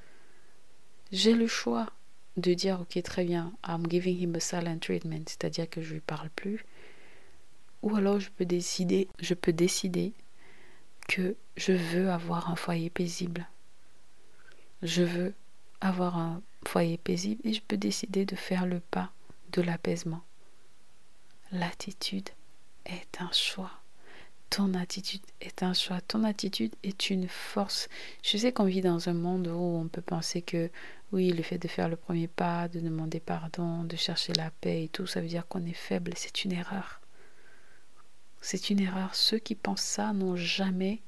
j'ai 1.10 1.34
le 1.34 1.46
choix 1.46 1.86
de 2.36 2.54
dire 2.54 2.80
ok 2.80 3.02
très 3.02 3.24
bien 3.24 3.52
I'm 3.66 3.86
giving 3.88 4.16
him 4.18 4.36
a 4.36 4.40
silent 4.40 4.78
treatment 4.78 5.24
c'est-à-dire 5.26 5.68
que 5.68 5.82
je 5.82 5.94
lui 5.94 6.00
parle 6.00 6.30
plus 6.30 6.64
ou 7.82 7.94
alors 7.96 8.20
je 8.20 8.30
peux 8.30 8.46
décider 8.46 9.08
je 9.18 9.34
peux 9.34 9.52
décider 9.52 10.12
que 11.08 11.34
je 11.56 11.72
veux 11.72 12.08
avoir 12.08 12.50
un 12.50 12.56
foyer 12.56 12.88
paisible 12.88 13.48
je 14.82 15.02
veux 15.02 15.34
avoir 15.80 16.16
un 16.16 16.40
foyer 16.66 16.96
paisible 16.96 17.40
et 17.44 17.52
je 17.52 17.60
peux 17.66 17.76
décider 17.76 18.24
de 18.24 18.36
faire 18.36 18.64
le 18.64 18.80
pas 18.80 19.12
de 19.52 19.62
l'apaisement 19.62 20.22
l'attitude 21.52 22.30
est 22.86 23.20
un 23.20 23.30
choix 23.32 23.82
ton 24.52 24.74
attitude 24.74 25.22
est 25.40 25.62
un 25.62 25.72
choix. 25.72 26.02
Ton 26.02 26.24
attitude 26.24 26.74
est 26.82 27.08
une 27.08 27.26
force. 27.26 27.88
Je 28.22 28.36
sais 28.36 28.52
qu'on 28.52 28.66
vit 28.66 28.82
dans 28.82 29.08
un 29.08 29.14
monde 29.14 29.48
où 29.48 29.58
on 29.58 29.88
peut 29.88 30.02
penser 30.02 30.42
que 30.42 30.70
oui, 31.10 31.30
le 31.30 31.42
fait 31.42 31.56
de 31.56 31.68
faire 31.68 31.88
le 31.88 31.96
premier 31.96 32.28
pas, 32.28 32.68
de 32.68 32.78
demander 32.78 33.18
pardon, 33.18 33.84
de 33.84 33.96
chercher 33.96 34.34
la 34.34 34.50
paix 34.50 34.84
et 34.84 34.88
tout, 34.88 35.06
ça 35.06 35.22
veut 35.22 35.26
dire 35.26 35.48
qu'on 35.48 35.64
est 35.64 35.72
faible. 35.72 36.12
C'est 36.16 36.44
une 36.44 36.52
erreur. 36.52 37.00
C'est 38.42 38.68
une 38.68 38.80
erreur. 38.80 39.14
Ceux 39.14 39.38
qui 39.38 39.54
pensent 39.54 39.80
ça 39.80 40.12
n'ont 40.12 40.36
jamais, 40.36 41.00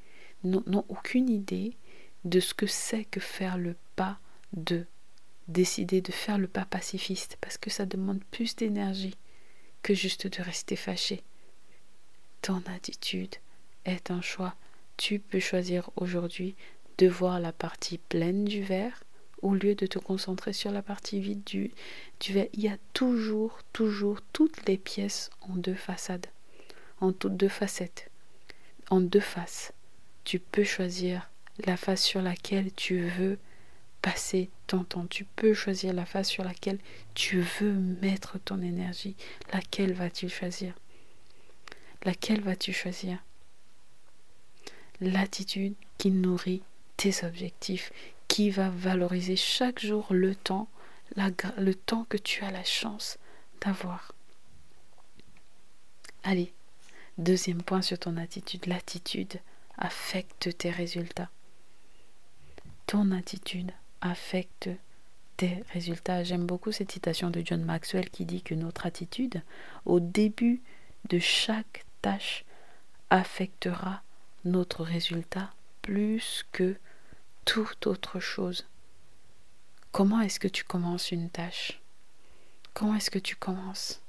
n'ont 0.43 0.87
aucune 0.89 1.29
idée 1.29 1.77
de 2.25 2.41
ce 2.41 2.55
que 2.55 2.67
c'est 2.67 3.05
que 3.05 3.21
faire 3.21 3.59
le 3.59 3.77
pas 3.95 4.19
de 4.55 4.87
décider 5.49 6.01
de 6.01 6.13
faire 6.13 6.39
le 6.39 6.49
pas 6.49 6.65
pacifiste 6.65 7.37
parce 7.41 7.59
que 7.59 7.71
ça 7.71 7.87
demande 7.87 8.23
plus 8.31 8.57
d'énergie 8.57 9.17
que 9.83 9.95
juste 9.95 10.27
de 10.27 10.43
rester 10.43 10.77
fâché. 10.77 11.23
Ton 12.43 12.63
attitude 12.75 13.37
est 13.85 14.11
un 14.11 14.21
choix. 14.21 14.55
Tu 14.97 15.19
peux 15.19 15.41
choisir 15.41 15.91
aujourd'hui 15.97 16.55
de 16.99 17.09
voir 17.09 17.41
la 17.41 17.53
partie 17.53 17.99
pleine 17.99 18.45
du 18.45 18.63
verre 18.63 19.05
au 19.43 19.55
lieu 19.55 19.75
de 19.75 19.87
te 19.87 19.99
concentrer 19.99 20.55
sur 20.55 20.71
la 20.71 20.83
partie 20.83 21.21
vide 21.21 21.45
du, 21.45 21.71
verre. 22.31 22.47
Il 22.55 22.61
y 22.61 22.69
a 22.69 22.79
toujours, 22.95 23.59
toujours 23.73 24.21
toutes 24.33 24.67
les 24.67 24.79
pièces 24.79 25.31
en 25.43 25.55
deux 25.57 25.75
façades, 25.75 26.27
en 27.01 27.13
toutes 27.13 27.37
deux 27.37 27.49
facettes, 27.49 28.11
en 28.89 29.01
deux 29.01 29.21
faces. 29.21 29.73
Tu 30.25 30.39
peux 30.39 30.65
choisir 30.65 31.31
la 31.67 31.77
face 31.77 32.03
sur 32.03 32.23
laquelle 32.23 32.73
tu 32.73 33.07
veux 33.09 33.39
passer 34.05 34.51
ton 34.67 34.85
temps. 34.85 35.07
Tu 35.07 35.25
peux 35.25 35.55
choisir 35.55 35.95
la 35.95 36.05
face 36.05 36.29
sur 36.29 36.45
laquelle 36.45 36.79
tu 37.15 37.41
veux 37.41 37.73
mettre 37.73 38.39
ton 38.39 38.61
énergie. 38.61 39.17
Laquelle 39.51 39.95
vas-tu 39.95 40.29
choisir? 40.29 40.75
Laquelle 42.03 42.43
vas-tu 42.43 42.75
choisir? 42.75 43.17
L'attitude 45.01 45.75
qui 45.97 46.11
nourrit 46.11 46.63
tes 46.99 47.25
objectifs, 47.25 47.93
qui 48.29 48.51
va 48.51 48.69
valoriser 48.69 49.37
chaque 49.37 49.81
jour 49.81 50.07
le 50.11 50.35
temps, 50.35 50.69
le 51.17 51.73
temps 51.73 52.05
que 52.11 52.19
tu 52.19 52.45
as 52.45 52.51
la 52.51 52.65
chance 52.65 53.17
d'avoir. 53.63 54.13
Allez, 56.25 56.53
deuxième 57.17 57.63
point 57.63 57.81
sur 57.81 57.99
ton 57.99 58.19
attitude, 58.19 58.67
l'attitude 58.67 59.41
affecte 59.79 60.59
tes 60.59 60.71
résultats. 60.71 61.31
Ton 62.87 63.11
attitude 63.11 63.73
affecte 64.05 64.69
tes 65.37 65.65
résultats. 65.73 66.23
J'aime 66.23 66.47
beaucoup 66.47 66.71
cette 66.71 66.93
citation 66.93 67.31
de 67.31 67.43
John 67.45 67.65
Maxwell 67.65 68.11
qui 68.11 68.25
dit 68.25 68.43
que 68.43 68.55
notre 68.55 68.87
attitude, 68.87 69.43
au 69.85 69.99
début 69.99 70.63
de 71.09 71.19
chaque 71.19 71.85
tâche 72.03 72.45
affectera 73.11 74.03
notre 74.45 74.85
résultat 74.85 75.53
plus 75.83 76.45
que 76.53 76.77
toute 77.45 77.87
autre 77.87 78.21
chose. 78.21 78.67
Comment 79.91 80.21
est-ce 80.21 80.41
que 80.41 80.49
tu 80.49 80.65
commences 80.65 81.11
une 81.11 81.31
tâche? 81.31 81.81
Comment 82.73 82.97
est-ce 82.97 83.11
que 83.11 83.19
tu 83.19 83.37
commences? 83.37 84.01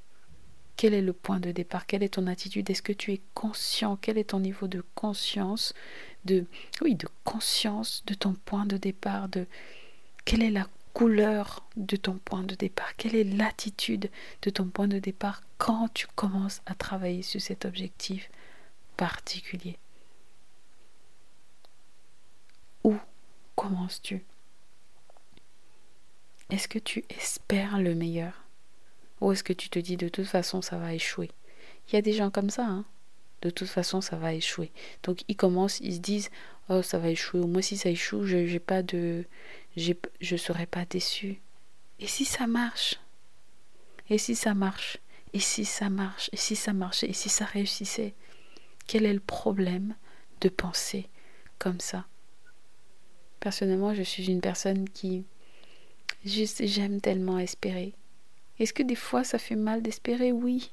Quel 0.77 0.93
est 0.93 1.01
le 1.01 1.13
point 1.13 1.39
de 1.39 1.51
départ? 1.51 1.85
Quelle 1.85 2.03
est 2.03 2.15
ton 2.15 2.27
attitude? 2.27 2.69
Est-ce 2.69 2.81
que 2.81 2.91
tu 2.91 3.13
es 3.13 3.21
conscient? 3.33 3.95
Quel 3.95 4.17
est 4.17 4.31
ton 4.31 4.39
niveau 4.39 4.67
de 4.67 4.83
conscience 4.93 5.73
de 6.25 6.45
oui, 6.81 6.95
de 6.95 7.07
conscience 7.23 8.03
de 8.07 8.13
ton 8.13 8.33
point 8.33 8.65
de 8.65 8.77
départ 8.77 9.29
de 9.29 9.47
quelle 10.25 10.43
est 10.43 10.51
la 10.51 10.67
couleur 10.93 11.63
de 11.75 11.95
ton 11.95 12.17
point 12.17 12.43
de 12.43 12.55
départ? 12.55 12.95
Quelle 12.95 13.15
est 13.15 13.23
l'attitude 13.23 14.09
de 14.41 14.49
ton 14.49 14.65
point 14.65 14.87
de 14.87 14.99
départ 14.99 15.43
quand 15.57 15.87
tu 15.93 16.07
commences 16.15 16.61
à 16.65 16.73
travailler 16.73 17.21
sur 17.21 17.41
cet 17.41 17.65
objectif 17.65 18.29
particulier? 18.97 19.77
Où 22.83 22.95
commences-tu? 23.55 24.23
Est-ce 26.49 26.67
que 26.67 26.79
tu 26.79 27.03
espères 27.09 27.79
le 27.79 27.95
meilleur? 27.95 28.43
Ou 29.21 29.31
est-ce 29.31 29.43
que 29.43 29.53
tu 29.53 29.69
te 29.69 29.79
dis 29.79 29.97
de 29.97 30.09
toute 30.09 30.27
façon 30.27 30.61
ça 30.61 30.77
va 30.77 30.93
échouer? 30.93 31.31
Il 31.87 31.95
y 31.95 31.97
a 31.97 32.01
des 32.01 32.13
gens 32.13 32.31
comme 32.31 32.49
ça, 32.49 32.65
hein. 32.65 32.85
De 33.41 33.49
toute 33.49 33.67
façon 33.67 34.01
ça 34.01 34.15
va 34.15 34.33
échouer. 34.33 34.71
Donc 35.03 35.23
ils 35.27 35.35
commencent, 35.35 35.79
ils 35.81 35.95
se 35.95 35.99
disent 35.99 36.29
oh 36.69 36.81
ça 36.81 36.99
va 36.99 37.09
échouer. 37.09 37.41
Moi 37.41 37.61
si 37.61 37.77
ça 37.77 37.89
échoue, 37.89 38.25
je 38.25 38.45
j'ai 38.45 38.59
pas 38.59 38.81
de 38.81 39.25
je 39.75 40.35
serai 40.35 40.65
pas 40.65 40.85
déçu. 40.85 41.41
Et 41.99 42.07
si 42.07 42.25
ça 42.25 42.47
marche? 42.47 42.99
Et 44.09 44.17
si 44.17 44.35
ça 44.35 44.53
marche? 44.53 44.97
Et 45.33 45.39
si 45.39 45.65
ça 45.65 45.89
marche? 45.89 46.29
Et 46.31 46.37
si 46.37 46.55
ça 46.55 46.73
marchait? 46.73 47.09
Et 47.09 47.13
si 47.13 47.29
ça 47.29 47.45
réussissait? 47.45 48.13
Quel 48.87 49.05
est 49.05 49.13
le 49.13 49.19
problème 49.19 49.95
de 50.41 50.49
penser 50.49 51.09
comme 51.59 51.79
ça? 51.79 52.05
Personnellement, 53.39 53.93
je 53.93 54.03
suis 54.03 54.27
une 54.27 54.41
personne 54.41 54.89
qui 54.89 55.25
juste 56.23 56.65
j'aime 56.65 57.01
tellement 57.01 57.39
espérer. 57.39 57.93
Est-ce 58.59 58.73
que 58.73 58.83
des 58.83 58.95
fois 58.95 59.23
ça 59.23 59.37
fait 59.37 59.55
mal 59.55 59.81
d'espérer? 59.81 60.31
Oui. 60.31 60.71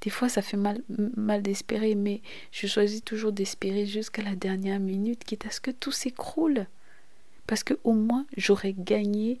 Des 0.00 0.10
fois 0.10 0.28
ça 0.28 0.42
fait 0.42 0.56
mal, 0.56 0.82
mal 1.16 1.42
d'espérer, 1.42 1.94
mais 1.94 2.20
je 2.52 2.66
choisis 2.66 3.02
toujours 3.02 3.32
d'espérer 3.32 3.86
jusqu'à 3.86 4.22
la 4.22 4.36
dernière 4.36 4.80
minute, 4.80 5.24
quitte 5.24 5.46
à 5.46 5.50
ce 5.50 5.60
que 5.60 5.70
tout 5.70 5.92
s'écroule. 5.92 6.66
Parce 7.46 7.64
que 7.64 7.74
au 7.84 7.92
moins 7.92 8.26
j'aurais 8.36 8.72
gagné 8.72 9.40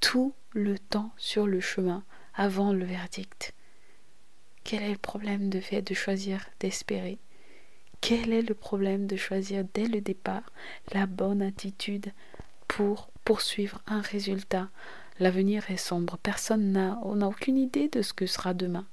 tout 0.00 0.34
le 0.52 0.78
temps 0.78 1.12
sur 1.16 1.46
le 1.46 1.60
chemin 1.60 2.04
avant 2.34 2.72
le 2.72 2.84
verdict. 2.84 3.54
Quel 4.64 4.82
est 4.82 4.92
le 4.92 4.98
problème 4.98 5.50
de 5.50 5.60
fait 5.60 5.82
de 5.82 5.94
choisir 5.94 6.46
d'espérer? 6.60 7.18
Quel 8.00 8.32
est 8.32 8.42
le 8.42 8.54
problème 8.54 9.06
de 9.06 9.16
choisir 9.16 9.64
dès 9.74 9.86
le 9.86 10.00
départ 10.00 10.52
la 10.92 11.06
bonne 11.06 11.42
attitude 11.42 12.12
pour 12.66 13.10
poursuivre 13.24 13.82
un 13.86 14.00
résultat? 14.00 14.68
L'avenir 15.18 15.70
est 15.70 15.76
sombre, 15.76 16.18
personne 16.18 16.72
n'a 16.72 16.98
aucune 17.02 17.58
idée 17.58 17.88
de 17.88 18.00
ce 18.00 18.14
que 18.14 18.26
sera 18.26 18.54
demain. 18.54 18.86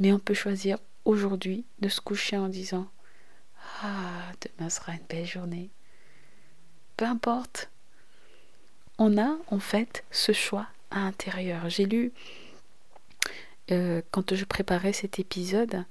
Mais 0.00 0.12
on 0.12 0.18
peut 0.18 0.34
choisir 0.34 0.78
aujourd'hui 1.04 1.64
de 1.80 1.88
se 1.88 2.00
coucher 2.00 2.36
en 2.36 2.48
disant 2.48 2.88
Ah, 3.82 4.32
demain 4.40 4.70
sera 4.70 4.92
une 4.92 5.06
belle 5.08 5.26
journée 5.26 5.70
peu 7.00 7.06
importe. 7.06 7.70
On 8.98 9.16
a 9.16 9.38
en 9.50 9.58
fait 9.58 10.04
ce 10.10 10.32
choix 10.32 10.66
à 10.90 10.98
l'intérieur. 11.00 11.70
J'ai 11.70 11.86
lu, 11.86 12.12
euh, 13.70 14.02
quand 14.10 14.34
je 14.34 14.44
préparais 14.44 14.92
cet 14.92 15.18
épisode, 15.18 15.86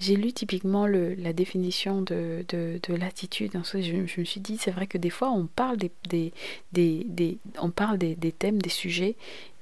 j'ai 0.00 0.16
lu 0.16 0.32
typiquement 0.32 0.86
la 0.86 1.34
définition 1.34 2.00
de, 2.00 2.46
de, 2.48 2.94
l'attitude. 2.94 3.52
Je, 3.52 3.82
je, 3.82 4.20
me 4.20 4.24
suis 4.24 4.40
dit, 4.40 4.56
c'est 4.56 4.70
vrai 4.70 4.86
que 4.86 4.96
des 4.96 5.10
fois, 5.10 5.30
on 5.32 5.44
parle 5.44 5.76
des, 5.76 5.92
des, 6.08 6.32
des, 6.72 7.36
on 7.58 7.70
parle 7.70 7.98
des, 7.98 8.16
thèmes, 8.32 8.62
des 8.62 8.70
sujets, 8.70 9.16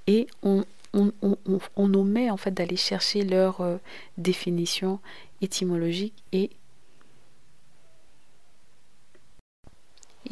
et 0.06 0.28
on, 0.44 0.64
on, 0.94 1.11
on, 1.21 1.37
on 1.75 1.94
omet 1.94 2.30
en 2.30 2.37
fait 2.37 2.52
d'aller 2.52 2.76
chercher 2.76 3.25
leur 3.25 3.61
euh, 3.61 3.78
définition 4.18 5.00
étymologique 5.40 6.14
et 6.30 6.50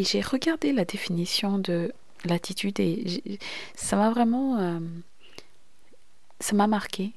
Et 0.00 0.04
j'ai 0.04 0.23
regardé 0.23 0.73
la 0.73 0.87
définition 0.87 1.59
de 1.59 1.92
l'attitude 2.25 2.80
et 2.80 3.38
ça 3.75 3.97
m'a 3.97 4.09
vraiment... 4.09 4.59
Euh, 4.59 4.80
marqué. 6.66 7.12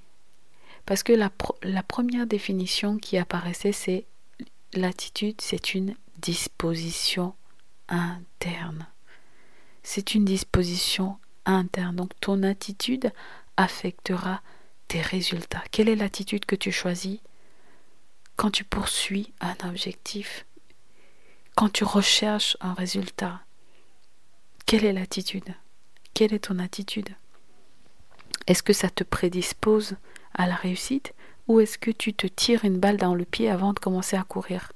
Parce 0.86 1.02
que 1.02 1.14
la, 1.14 1.32
la 1.62 1.82
première 1.82 2.28
définition 2.28 2.98
qui 2.98 3.18
apparaissait, 3.18 3.72
c'est 3.72 4.04
l'attitude, 4.74 5.40
c'est 5.40 5.76
une 5.76 5.96
disposition 6.18 7.36
interne. 7.88 8.86
C'est 9.82 10.14
une 10.14 10.26
disposition 10.26 11.18
interne. 11.46 11.96
Donc 11.96 12.12
ton 12.20 12.44
attitude 12.44 13.14
affectera 13.56 14.42
tes 14.90 15.00
résultats. 15.00 15.64
Quelle 15.72 15.88
est 15.88 15.96
l'attitude 15.96 16.44
que 16.44 16.58
tu 16.58 16.74
choisis 16.74 17.20
quand 18.36 18.52
tu 18.52 18.66
poursuis 18.66 19.32
un 19.40 19.56
objectif? 19.70 20.46
Quand 21.56 21.70
tu 21.70 21.84
recherches 21.84 22.58
un 22.62 22.74
résultat 22.74 23.42
Quelle 24.66 24.86
est 24.86 24.94
l'attitude? 24.94 25.54
Quelle 26.14 26.34
est 26.34 26.46
ton 26.46 26.58
attitude? 26.58 27.10
Est-ce 28.48 28.64
que 28.64 28.74
ça 28.74 28.90
te 28.90 29.04
prédispose 29.04 29.96
à 30.34 30.48
la 30.48 30.56
réussite 30.56 31.14
ou 31.48 31.60
est-ce 31.60 31.78
que 31.78 31.92
tu 31.92 32.14
te 32.14 32.26
tires 32.26 32.66
une 32.66 32.80
balle 32.80 32.98
dans 32.98 33.14
le 33.14 33.26
pied 33.26 33.50
avant 33.50 33.74
de 33.74 33.80
commencer 33.80 34.16
à 34.16 34.24
courir? 34.24 34.72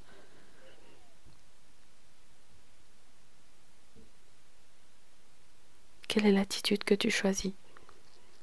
Quelle 6.08 6.26
est 6.26 6.32
l'attitude 6.32 6.84
que 6.84 6.96
tu 6.96 7.10
choisis? 7.10 7.54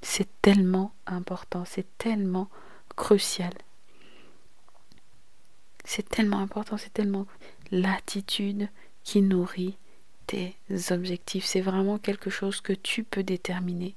C'est 0.02 0.28
tellement 0.42 0.92
important, 1.06 1.64
c'est 1.64 1.86
tellement 1.98 2.48
crucial. 2.96 3.52
C'est 5.84 6.08
tellement 6.08 6.38
important, 6.38 6.76
c'est 6.76 6.92
tellement 6.92 7.26
l'attitude 7.70 8.68
qui 9.02 9.22
nourrit 9.22 9.76
tes 10.26 10.56
objectifs. 10.90 11.44
C'est 11.44 11.60
vraiment 11.60 11.98
quelque 11.98 12.30
chose 12.30 12.60
que 12.60 12.72
tu 12.72 13.04
peux 13.04 13.22
déterminer. 13.22 13.94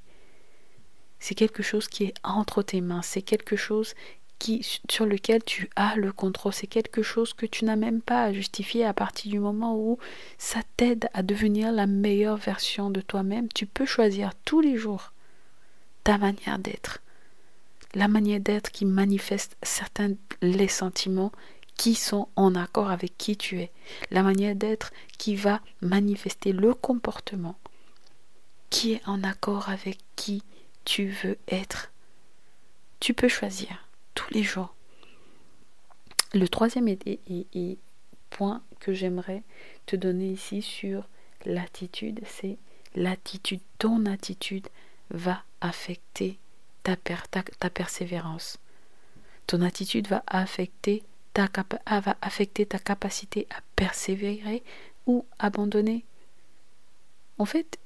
C'est 1.19 1.35
quelque 1.35 1.63
chose 1.63 1.87
qui 1.87 2.05
est 2.05 2.13
entre 2.23 2.61
tes 2.61 2.81
mains. 2.81 3.01
C'est 3.01 3.21
quelque 3.21 3.55
chose 3.55 3.93
qui, 4.39 4.79
sur 4.89 5.05
lequel 5.05 5.43
tu 5.43 5.69
as 5.75 5.95
le 5.95 6.11
contrôle. 6.11 6.53
C'est 6.53 6.67
quelque 6.67 7.01
chose 7.01 7.33
que 7.33 7.45
tu 7.45 7.65
n'as 7.65 7.75
même 7.75 8.01
pas 8.01 8.23
à 8.23 8.33
justifier 8.33 8.85
à 8.85 8.93
partir 8.93 9.31
du 9.31 9.39
moment 9.39 9.75
où 9.75 9.97
ça 10.37 10.59
t'aide 10.75 11.09
à 11.13 11.23
devenir 11.23 11.71
la 11.71 11.87
meilleure 11.87 12.37
version 12.37 12.89
de 12.89 13.01
toi-même. 13.01 13.47
Tu 13.53 13.65
peux 13.65 13.85
choisir 13.85 14.31
tous 14.45 14.61
les 14.61 14.77
jours 14.77 15.13
ta 16.03 16.17
manière 16.17 16.59
d'être. 16.59 16.99
La 17.95 18.07
manière 18.07 18.39
d'être 18.39 18.71
qui 18.71 18.85
manifeste 18.85 19.57
certains 19.63 20.13
les 20.41 20.67
sentiments 20.67 21.31
qui 21.77 21.95
sont 21.95 22.27
en 22.35 22.55
accord 22.55 22.89
avec 22.89 23.17
qui 23.17 23.37
tu 23.37 23.59
es. 23.61 23.71
La 24.11 24.23
manière 24.23 24.55
d'être 24.55 24.91
qui 25.17 25.35
va 25.35 25.61
manifester 25.81 26.51
le 26.51 26.73
comportement 26.73 27.57
qui 28.69 28.93
est 28.93 29.07
en 29.07 29.23
accord 29.23 29.69
avec 29.69 29.99
qui 30.15 30.43
tu 30.85 31.07
veux 31.07 31.37
être. 31.47 31.91
Tu 32.99 33.13
peux 33.13 33.27
choisir 33.27 33.87
tous 34.15 34.31
les 34.33 34.43
jours. 34.43 34.73
Le 36.33 36.47
troisième 36.47 36.93
point 38.29 38.61
que 38.79 38.93
j'aimerais 38.93 39.43
te 39.85 39.95
donner 39.95 40.31
ici 40.31 40.61
sur 40.61 41.07
l'attitude, 41.45 42.19
c'est 42.25 42.57
l'attitude. 42.95 43.61
Ton 43.79 44.05
attitude 44.05 44.67
va 45.09 45.43
affecter 45.61 46.37
ta, 46.83 46.95
persévérance. 47.69 48.59
Ton 49.45 49.61
attitude 49.61 50.07
va 50.07 50.23
affecter 50.27 51.03
ta, 51.45 51.99
va 51.99 52.17
affecter 52.21 52.65
ta 52.65 52.79
capacité 52.79 53.47
à 53.51 53.61
persévérer 53.75 54.63
ou 55.05 55.25
abandonner. 55.37 56.03
En 57.37 57.45
fait, 57.45 57.77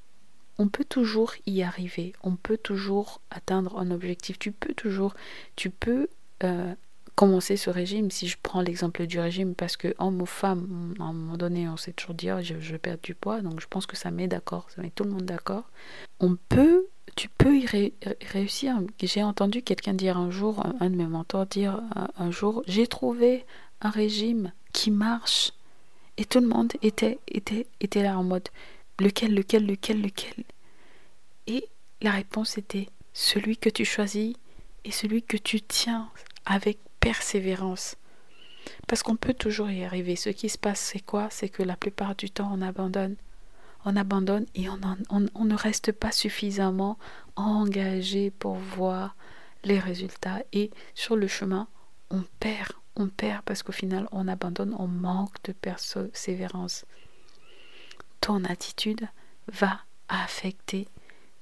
on 0.58 0.68
peut 0.68 0.84
toujours 0.84 1.34
y 1.46 1.62
arriver, 1.62 2.14
on 2.22 2.36
peut 2.36 2.56
toujours 2.56 3.20
atteindre 3.30 3.78
un 3.78 3.90
objectif, 3.90 4.38
tu 4.38 4.52
peux 4.52 4.72
toujours, 4.72 5.14
tu 5.56 5.68
peux 5.68 6.08
euh, 6.44 6.74
commencer 7.14 7.56
ce 7.56 7.70
régime, 7.70 8.10
si 8.10 8.26
je 8.26 8.36
prends 8.42 8.62
l'exemple 8.62 9.06
du 9.06 9.20
régime, 9.20 9.54
parce 9.54 9.76
que 9.76 9.94
homme 9.98 10.22
ou 10.22 10.26
femme, 10.26 10.94
à 10.98 11.04
un 11.04 11.12
moment 11.12 11.36
donné, 11.36 11.68
on 11.68 11.76
sait 11.76 11.92
toujours 11.92 12.14
dire 12.14 12.42
je, 12.42 12.58
je 12.60 12.76
perds 12.76 12.98
du 13.02 13.14
poids, 13.14 13.40
donc 13.40 13.60
je 13.60 13.66
pense 13.66 13.86
que 13.86 13.96
ça 13.96 14.10
met 14.10 14.28
d'accord, 14.28 14.66
ça 14.74 14.82
met 14.82 14.90
tout 14.90 15.04
le 15.04 15.10
monde 15.10 15.24
d'accord. 15.24 15.64
On 16.20 16.36
peut, 16.48 16.86
tu 17.16 17.28
peux 17.28 17.56
y 17.56 17.92
réussir. 18.22 18.80
J'ai 19.02 19.22
entendu 19.22 19.62
quelqu'un 19.62 19.94
dire 19.94 20.16
un 20.16 20.30
jour, 20.30 20.64
un, 20.80 20.90
de 20.90 20.96
mes 20.96 21.06
mentors 21.06 21.46
dire 21.46 21.80
un, 22.16 22.30
jour, 22.30 22.62
j'ai 22.66 22.86
trouvé 22.86 23.44
un 23.80 23.90
régime 23.90 24.52
qui 24.72 24.90
marche. 24.90 25.52
Et 26.16 26.24
tout 26.24 26.40
le 26.40 26.46
monde 26.46 26.72
était, 26.82 27.18
était, 27.28 27.66
était 27.80 28.02
là 28.02 28.18
en 28.18 28.22
mode 28.22 28.48
lequel, 29.00 29.34
lequel, 29.34 29.66
lequel, 29.66 30.02
lequel? 30.02 30.44
Et 31.46 31.68
la 32.00 32.12
réponse 32.12 32.58
était 32.58 32.88
celui 33.12 33.56
que 33.56 33.68
tu 33.68 33.84
choisis 33.84 34.34
et 34.84 34.90
celui 34.90 35.22
que 35.22 35.36
tu 35.36 35.60
tiens 35.60 36.08
avec 36.44 36.78
persévérance. 37.02 37.96
Parce 38.86 39.02
qu'on 39.02 39.16
peut 39.16 39.34
toujours 39.34 39.70
y 39.70 39.84
arriver. 39.84 40.16
Ce 40.16 40.30
qui 40.30 40.48
se 40.48 40.56
passe, 40.56 40.80
c'est 40.80 41.00
quoi? 41.00 41.28
C'est 41.30 41.48
que 41.48 41.62
la 41.62 41.76
plupart 41.76 42.14
du 42.14 42.30
temps, 42.30 42.50
on 42.52 42.62
abandonne. 42.62 43.16
On 43.84 43.96
abandonne 43.96 44.46
et 44.54 44.68
on, 44.68 44.78
on, 45.10 45.44
ne 45.44 45.56
reste 45.56 45.90
pas 45.90 46.12
suffisamment 46.12 46.96
engagé 47.34 48.30
pour 48.30 48.54
voir 48.54 49.16
les 49.64 49.80
résultats. 49.80 50.42
Et 50.52 50.70
sur 50.94 51.16
le 51.16 51.26
chemin, 51.26 51.66
on 52.10 52.22
perd. 52.38 52.72
On 52.94 53.08
perd 53.08 53.42
parce 53.42 53.64
qu'au 53.64 53.72
final, 53.72 54.06
on 54.12 54.28
abandonne, 54.28 54.76
on 54.78 54.86
manque 54.86 55.42
de 55.44 55.52
persévérance. 55.52 56.84
Ton 58.20 58.44
attitude 58.44 59.08
va 59.48 59.80
affecter 60.08 60.86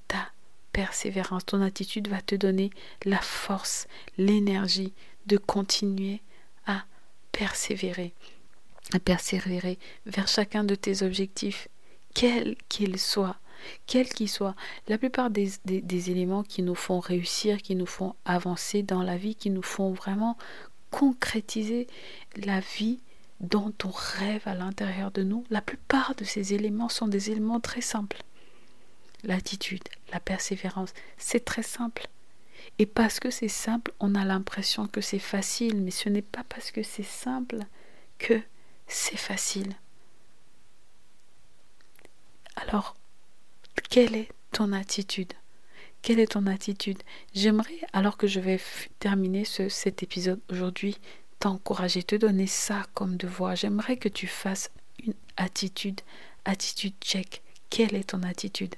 ta 0.07 0.31
persévérance. 0.73 1.45
Ton 1.45 1.61
attitude 1.61 2.07
va 2.07 2.21
te 2.21 2.33
donner 2.33 2.71
la 3.05 3.19
force, 3.19 3.87
l'énergie 4.17 4.93
de 5.25 5.37
continuer 5.37 6.21
à 6.65 6.85
persévérer, 7.31 8.13
à 8.93 8.99
persévérer 8.99 9.79
vers 10.05 10.27
chacun 10.27 10.63
de 10.63 10.75
tes 10.75 11.03
objectifs, 11.03 11.67
quels 12.13 12.55
qu'ils 12.69 12.99
soient, 12.99 13.37
quels 13.87 14.09
qu'ils 14.09 14.29
soient. 14.29 14.55
La 14.87 14.97
plupart 14.97 15.29
des, 15.29 15.51
des, 15.65 16.11
éléments 16.11 16.43
qui 16.43 16.61
nous 16.61 16.75
font 16.75 16.99
réussir, 16.99 17.61
qui 17.61 17.75
nous 17.75 17.85
font 17.85 18.15
avancer 18.25 18.83
dans 18.83 19.03
la 19.03 19.17
vie, 19.17 19.35
qui 19.35 19.49
nous 19.49 19.61
font 19.61 19.91
vraiment 19.93 20.37
concrétiser 20.89 21.87
la 22.35 22.59
vie 22.59 22.99
dont 23.39 23.73
on 23.83 23.91
rêve 23.91 24.43
à 24.45 24.53
l'intérieur 24.53 25.11
de 25.11 25.23
nous, 25.23 25.45
la 25.49 25.61
plupart 25.61 26.15
de 26.15 26.23
ces 26.23 26.53
éléments 26.53 26.89
sont 26.89 27.07
des 27.07 27.31
éléments 27.31 27.59
très 27.59 27.81
simples 27.81 28.21
l'attitude, 29.23 29.83
la 30.11 30.19
persévérance. 30.19 30.93
C'est 31.17 31.45
très 31.45 31.63
simple. 31.63 32.07
Et 32.79 32.85
parce 32.85 33.19
que 33.19 33.29
c'est 33.29 33.47
simple, 33.47 33.93
on 33.99 34.15
a 34.15 34.25
l'impression 34.25 34.87
que 34.87 35.01
c'est 35.01 35.19
facile, 35.19 35.81
mais 35.81 35.91
ce 35.91 36.09
n'est 36.09 36.21
pas 36.21 36.43
parce 36.49 36.71
que 36.71 36.83
c'est 36.83 37.03
simple 37.03 37.59
que 38.17 38.41
c'est 38.87 39.17
facile. 39.17 39.75
Alors, 42.55 42.95
quelle 43.89 44.15
est 44.15 44.29
ton 44.51 44.73
attitude? 44.73 45.33
Quelle 46.01 46.19
est 46.19 46.31
ton 46.31 46.47
attitude? 46.47 47.01
J'aimerais, 47.33 47.79
alors 47.93 48.17
que 48.17 48.27
je 48.27 48.39
vais 48.39 48.59
terminer 48.99 49.45
ce, 49.45 49.69
cet 49.69 50.01
épisode 50.01 50.39
aujourd'hui, 50.49 50.97
t'encourager, 51.39 52.03
te 52.03 52.15
donner 52.15 52.47
ça 52.47 52.85
comme 52.93 53.17
devoir. 53.17 53.55
J'aimerais 53.55 53.97
que 53.97 54.09
tu 54.09 54.27
fasses 54.27 54.71
une 55.05 55.13
attitude, 55.37 56.01
attitude 56.45 56.93
check. 57.01 57.41
Quelle 57.69 57.95
est 57.95 58.09
ton 58.09 58.23
attitude? 58.23 58.75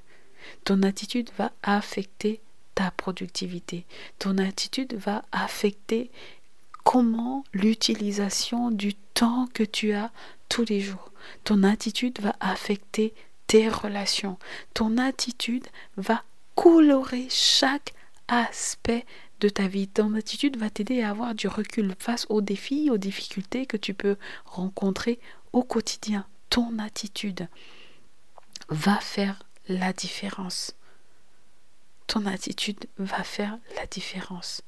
Ton 0.65 0.83
attitude 0.83 1.29
va 1.37 1.51
affecter 1.63 2.41
ta 2.75 2.91
productivité. 2.91 3.85
Ton 4.19 4.37
attitude 4.37 4.95
va 4.95 5.23
affecter 5.31 6.11
comment 6.83 7.43
l'utilisation 7.53 8.71
du 8.71 8.93
temps 8.93 9.47
que 9.53 9.63
tu 9.63 9.93
as 9.93 10.11
tous 10.49 10.65
les 10.65 10.81
jours. 10.81 11.11
Ton 11.43 11.63
attitude 11.63 12.19
va 12.19 12.35
affecter 12.39 13.13
tes 13.47 13.69
relations. 13.69 14.37
Ton 14.73 14.97
attitude 14.97 15.67
va 15.97 16.23
colorer 16.55 17.27
chaque 17.29 17.93
aspect 18.27 19.05
de 19.39 19.49
ta 19.49 19.67
vie. 19.67 19.87
Ton 19.87 20.15
attitude 20.15 20.57
va 20.57 20.69
t'aider 20.69 21.01
à 21.01 21.09
avoir 21.09 21.35
du 21.35 21.47
recul 21.47 21.95
face 21.99 22.25
aux 22.29 22.41
défis, 22.41 22.89
aux 22.89 22.97
difficultés 22.97 23.65
que 23.65 23.77
tu 23.77 23.93
peux 23.93 24.17
rencontrer 24.45 25.19
au 25.51 25.63
quotidien. 25.63 26.25
Ton 26.49 26.79
attitude 26.79 27.47
va 28.69 28.97
faire 28.99 29.43
la 29.67 29.93
différence. 29.93 30.73
Ton 32.13 32.27
attitude 32.27 32.85
va 32.99 33.23
faire 33.23 33.57
la 33.75 33.87
différence. 33.87 34.61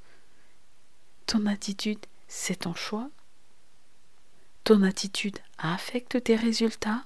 Ton 1.28 1.46
attitude, 1.46 2.00
c'est 2.28 2.62
ton 2.62 2.74
choix. 2.74 3.08
Ton 4.64 4.82
attitude 4.82 5.38
affecte 5.60 6.24
tes 6.24 6.36
résultats. 6.36 7.06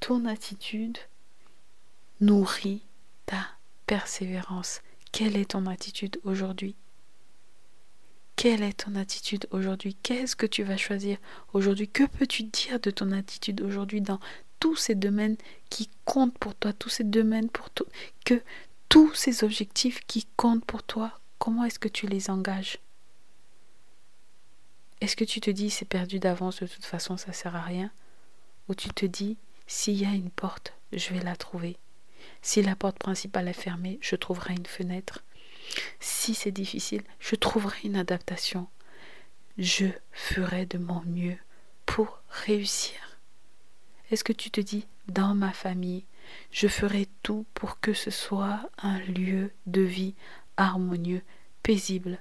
Ton 0.00 0.24
attitude 0.24 0.98
nourrit 2.20 2.82
ta 3.26 3.46
persévérance. 3.86 4.82
Quelle 5.12 5.36
est 5.36 5.52
ton 5.52 5.66
attitude 5.66 6.20
aujourd'hui? 6.24 6.74
Quelle 8.34 8.64
est 8.64 8.84
ton 8.86 8.96
attitude 8.96 9.46
aujourd'hui? 9.52 9.94
Qu'est-ce 10.02 10.34
que 10.34 10.46
tu 10.46 10.64
vas 10.64 10.76
choisir 10.76 11.16
aujourd'hui? 11.52 11.88
Que 11.88 12.08
peux-tu 12.08 12.42
dire 12.42 12.80
de 12.80 12.90
ton 12.90 13.12
attitude 13.12 13.60
aujourd'hui 13.60 14.00
dans 14.00 14.18
tous 14.58 14.74
ces 14.74 14.96
domaines 14.96 15.36
qui 15.70 15.88
comptent 16.04 16.36
pour 16.38 16.56
toi, 16.56 16.72
tous 16.72 16.88
ces 16.88 17.04
domaines 17.04 17.50
pour 17.50 17.70
toi, 17.70 17.86
que 18.24 18.42
tous 18.90 19.14
ces 19.14 19.44
objectifs 19.44 20.04
qui 20.06 20.26
comptent 20.36 20.64
pour 20.66 20.82
toi, 20.82 21.18
comment 21.38 21.64
est-ce 21.64 21.78
que 21.78 21.88
tu 21.88 22.06
les 22.06 22.28
engages? 22.28 22.78
Est-ce 25.00 25.16
que 25.16 25.24
tu 25.24 25.40
te 25.40 25.50
dis 25.50 25.70
c'est 25.70 25.86
perdu 25.86 26.18
d'avance, 26.18 26.60
de 26.60 26.66
toute 26.66 26.84
façon 26.84 27.16
ça 27.16 27.32
sert 27.32 27.56
à 27.56 27.62
rien? 27.62 27.90
Ou 28.68 28.74
tu 28.74 28.90
te 28.90 29.06
dis 29.06 29.38
s'il 29.66 29.94
y 29.94 30.04
a 30.04 30.10
une 30.10 30.30
porte, 30.30 30.74
je 30.92 31.14
vais 31.14 31.22
la 31.22 31.36
trouver. 31.36 31.78
Si 32.42 32.60
la 32.62 32.74
porte 32.74 32.98
principale 32.98 33.48
est 33.48 33.52
fermée, 33.52 33.98
je 34.02 34.16
trouverai 34.16 34.54
une 34.54 34.66
fenêtre. 34.66 35.22
Si 36.00 36.34
c'est 36.34 36.50
difficile, 36.50 37.02
je 37.20 37.36
trouverai 37.36 37.78
une 37.84 37.96
adaptation. 37.96 38.66
Je 39.56 39.86
ferai 40.10 40.66
de 40.66 40.78
mon 40.78 41.02
mieux 41.06 41.38
pour 41.86 42.20
réussir. 42.28 42.98
Est-ce 44.10 44.24
que 44.24 44.32
tu 44.32 44.50
te 44.50 44.60
dis, 44.60 44.86
dans 45.06 45.34
ma 45.36 45.52
famille, 45.52 46.04
je 46.50 46.68
ferai 46.68 47.08
tout 47.22 47.46
pour 47.54 47.80
que 47.80 47.92
ce 47.92 48.10
soit 48.10 48.60
un 48.82 48.98
lieu 49.00 49.52
de 49.66 49.82
vie 49.82 50.14
harmonieux, 50.56 51.22
paisible. 51.62 52.18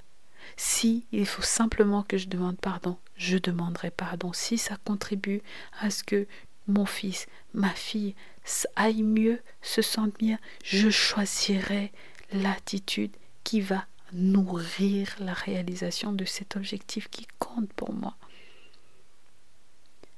Si 0.58 1.06
il 1.12 1.26
faut 1.26 1.42
simplement 1.42 2.04
que 2.04 2.18
je 2.18 2.28
demande 2.28 2.60
pardon, 2.60 2.98
je 3.16 3.38
demanderai 3.38 3.92
pardon. 3.92 4.34
Si 4.34 4.58
ça 4.58 4.78
contribue 4.84 5.42
à 5.80 5.90
ce 5.90 6.04
que 6.04 6.28
mon 6.68 6.86
fils, 6.86 7.28
ma 7.54 7.70
fille 7.70 8.16
aille 8.76 9.04
mieux, 9.04 9.42
se 9.62 9.82
sente 9.82 10.18
bien, 10.18 10.40
je 10.64 10.90
choisirai 10.90 11.92
l'attitude 12.32 13.16
qui 13.44 13.62
va 13.62 13.86
nourrir 14.14 15.16
la 15.20 15.34
réalisation 15.34 16.14
de 16.14 16.26
cet 16.26 16.56
objectif 16.56 17.10
qui 17.10 17.28
compte 17.38 17.72
pour 17.74 17.94
moi. 17.94 18.16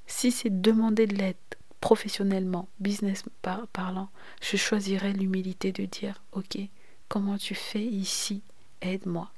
Si 0.06 0.30
c'est 0.30 0.62
demander 0.62 1.06
de 1.06 1.16
l'aide 1.16 1.36
professionnellement, 1.82 2.68
business 2.78 3.24
parlant, 3.72 4.08
je 4.40 4.56
choisirai 4.56 5.12
l'humilité 5.12 5.72
de 5.72 5.84
dire, 5.84 6.22
ok, 6.30 6.56
comment 7.08 7.36
tu 7.36 7.54
fais 7.54 7.84
ici 7.84 8.40
Aide-moi. 8.80 9.30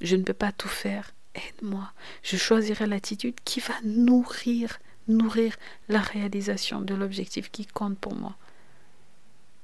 Je 0.00 0.14
ne 0.16 0.22
peux 0.22 0.32
pas 0.34 0.52
tout 0.52 0.68
faire, 0.68 1.12
aide-moi. 1.34 1.92
Je 2.22 2.36
choisirai 2.36 2.86
l'attitude 2.86 3.34
qui 3.44 3.58
va 3.58 3.74
nourrir, 3.84 4.78
nourrir 5.08 5.56
la 5.88 6.00
réalisation 6.00 6.80
de 6.80 6.94
l'objectif 6.94 7.50
qui 7.50 7.66
compte 7.66 7.98
pour 7.98 8.14
moi. 8.14 8.36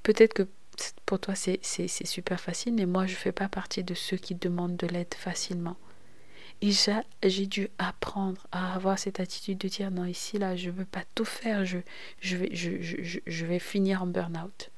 Peut-être 0.03 0.35
que 0.35 0.49
pour 1.07 1.21
toi 1.21 1.37
c'est 1.37 1.63
super 1.89 2.41
facile, 2.41 2.75
mais 2.75 2.87
moi 2.87 3.07
je 3.07 3.13
ne 3.13 3.19
fais 3.19 3.33
pas 3.33 3.49
partie 3.49 3.85
de 3.85 3.95
ceux 3.95 4.17
qui 4.17 4.35
demandent 4.35 4.77
de 4.77 4.89
l'aide 4.89 5.15
facilement. 5.15 5.77
Et 6.63 6.73
j'ai 7.23 7.47
dû 7.47 7.69
apprendre 7.79 8.47
à 8.51 8.75
avoir 8.75 8.99
cette 8.99 9.21
attitude 9.21 9.59
de 9.59 9.69
dire 9.69 9.91
non, 9.91 10.07
ici, 10.07 10.39
là, 10.39 10.57
je 10.57 10.71
ne 10.71 10.75
veux 10.75 10.87
pas 10.87 11.05
tout 11.15 11.27
faire, 11.27 11.65
je, 11.65 11.79
vais, 12.23 12.55
je 12.55 13.47
vais 13.47 13.59
finir 13.59 14.03
en 14.03 14.07
burn-out. 14.07 14.71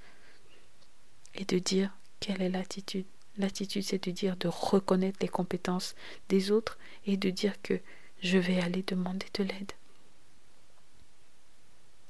Et 1.37 1.45
de 1.45 1.59
dire 1.59 1.93
quelle 2.19 2.43
est 2.43 2.49
l'attitude? 2.49 3.07
L'attitude, 3.39 3.83
c'est 3.83 4.03
de 4.05 4.11
dire, 4.11 4.37
de 4.37 4.49
reconnaître 4.49 5.19
les 5.21 5.29
compétences 5.29 5.95
des 6.29 6.51
autres 6.51 6.79
et 7.05 7.17
de 7.17 7.31
dire 7.31 7.61
que 7.62 7.79
je 8.23 8.39
vais 8.39 8.61
aller 8.61 8.83
demander 8.83 9.27
de 9.35 9.45
l'aide. 9.45 9.73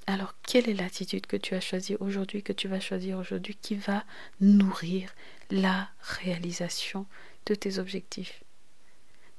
Alors, 0.07 0.35
quelle 0.47 0.69
est 0.69 0.75
l'attitude 0.75 1.27
que 1.27 1.37
tu 1.37 1.55
as 1.55 1.61
choisie 1.61 1.97
aujourd'hui, 1.99 2.45
que 2.45 2.53
tu 2.53 2.69
vas 2.69 2.79
choisir 2.79 3.19
aujourd'hui, 3.19 3.57
qui 3.61 3.75
va 3.75 4.05
nourrir 4.41 5.13
la 5.51 5.91
réalisation 6.01 7.07
de 7.47 7.57
tes 7.57 7.79
objectifs? 7.81 8.45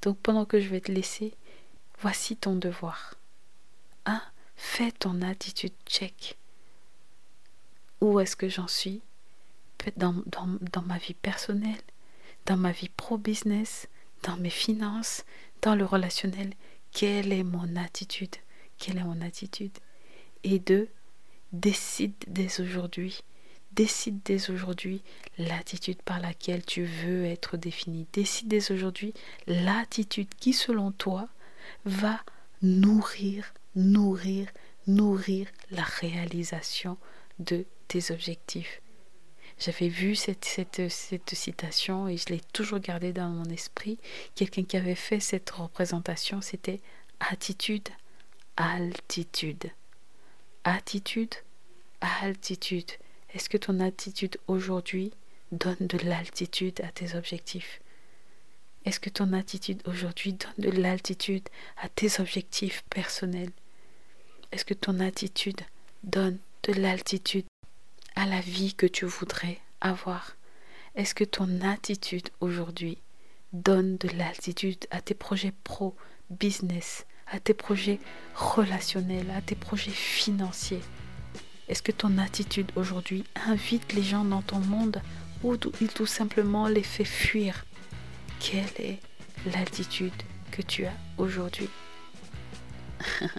Donc 0.02 0.18
pendant 0.20 0.46
que 0.46 0.60
je 0.60 0.70
vais 0.70 0.82
te 0.82 0.92
laisser, 0.92 1.34
voici 2.00 2.36
ton 2.38 2.56
devoir. 2.56 3.16
1. 4.06 4.22
Fais 4.56 4.92
ton 4.92 5.22
attitude 5.22 5.74
check. 5.86 6.38
Où 8.02 8.20
est-ce 8.20 8.36
que 8.36 8.50
j'en 8.50 8.68
suis? 8.68 9.02
Dans, 9.96 10.14
dans, 10.26 10.58
dans 10.74 10.82
ma 10.82 10.98
vie 10.98 11.14
personnelle, 11.14 11.82
dans 12.46 12.58
ma 12.58 12.72
vie 12.72 12.90
pro-business, 12.90 13.88
dans 14.24 14.38
mes 14.38 14.50
finances, 14.50 15.24
dans 15.62 15.76
le 15.76 15.86
relationnel. 15.86 16.54
Quelle 16.92 17.32
est 17.32 17.44
mon 17.44 17.76
attitude? 17.76 18.36
Quelle 18.78 18.98
est 18.98 19.04
mon 19.04 19.22
attitude? 19.22 19.78
Et 20.44 20.60
deux, 20.60 20.90
décide 21.52 22.16
dès 22.28 22.60
aujourd'hui 22.60 23.24
Décide 23.78 24.22
dès 24.26 24.50
aujourd'hui 24.50 25.04
l'attitude 25.38 26.02
par 26.02 26.20
laquelle 26.20 26.66
tu 26.66 26.84
veux 26.84 27.26
être 27.26 27.58
défini. 27.58 28.08
Décide 28.12 28.48
dès 28.48 28.72
aujourd'hui 28.72 29.14
l'attitude 29.46 30.34
qui, 30.40 30.52
selon 30.52 30.92
toi, 30.92 31.30
va 31.86 32.20
nourrir, 32.64 33.54
nourrir, 33.76 34.48
nourrir 34.88 35.48
la 35.70 35.84
réalisation 35.84 36.98
de 37.38 37.66
tes 37.88 38.12
objectifs. 38.12 38.82
J'avais 39.60 39.90
vu 39.90 40.16
cette, 40.16 40.46
cette, 40.46 40.90
cette, 40.90 41.36
citation 41.36 42.08
et 42.08 42.18
je 42.18 42.30
l'ai 42.30 42.42
toujours 42.54 42.80
gardée 42.80 43.14
dans 43.14 43.30
mon 43.30 43.46
esprit. 43.46 44.00
Quelqu'un 44.34 44.64
qui 44.64 44.78
avait 44.78 44.96
fait 44.96 45.20
cette 45.20 45.52
représentation, 45.52 46.42
c'était 46.42 46.82
attitude, 47.20 47.90
altitude. 48.56 49.70
Attitude, 50.64 51.36
altitude. 52.02 52.90
Est-ce 53.34 53.50
que 53.50 53.58
ton 53.58 53.80
attitude 53.80 54.38
aujourd'hui 54.48 55.12
donne 55.52 55.76
de 55.88 55.98
l'altitude 55.98 56.82
à 56.82 56.92
tes 56.92 57.16
objectifs? 57.16 57.82
Est-ce 58.86 59.00
que 59.00 59.10
ton 59.10 59.34
attitude 59.34 59.82
aujourd'hui 59.86 60.34
donne 60.34 60.72
de 60.72 60.82
l'altitude 60.82 61.48
à 61.82 61.90
tes 61.90 62.22
objectifs 62.22 62.84
personnels? 62.90 63.52
Est-ce 64.52 64.64
que 64.64 64.74
ton 64.74 65.02
attitude 65.02 65.60
donne 66.04 66.38
de 66.64 66.74
l'altitude 66.74 67.46
à 68.16 68.26
la 68.26 68.40
vie 68.40 68.74
que 68.74 68.86
tu 68.88 69.06
voudrais 69.06 69.60
avoir? 69.82 70.38
Est-ce 70.96 71.14
que 71.14 71.26
ton 71.26 71.62
attitude 71.62 72.30
aujourd'hui 72.40 72.98
donne 73.52 73.98
de 73.98 74.08
l'altitude 74.18 74.86
à 74.90 75.02
tes 75.02 75.14
projets 75.14 75.54
pro, 75.64 75.96
business, 76.30 77.06
à 77.30 77.42
tes 77.42 77.54
projets 77.54 78.00
relationnels, 78.36 79.30
à 79.32 79.42
tes 79.42 79.56
projets 79.56 79.92
financiers? 79.92 80.82
Est-ce 81.68 81.82
que 81.82 81.92
ton 81.92 82.18
attitude 82.18 82.72
aujourd'hui 82.76 83.26
invite 83.46 83.94
les 83.94 84.04
gens 84.04 84.24
dans 84.24 84.42
ton 84.42 84.60
monde 84.60 85.02
ou 85.44 85.58
tout 85.58 86.06
simplement 86.06 86.68
les 86.68 86.84
fait 86.84 87.04
fuir? 87.04 87.66
Quelle 88.40 88.64
est 88.80 89.00
l'attitude 89.54 90.14
que 90.52 90.62
tu 90.62 90.86
as 90.86 90.94
aujourd'hui? 91.18 91.70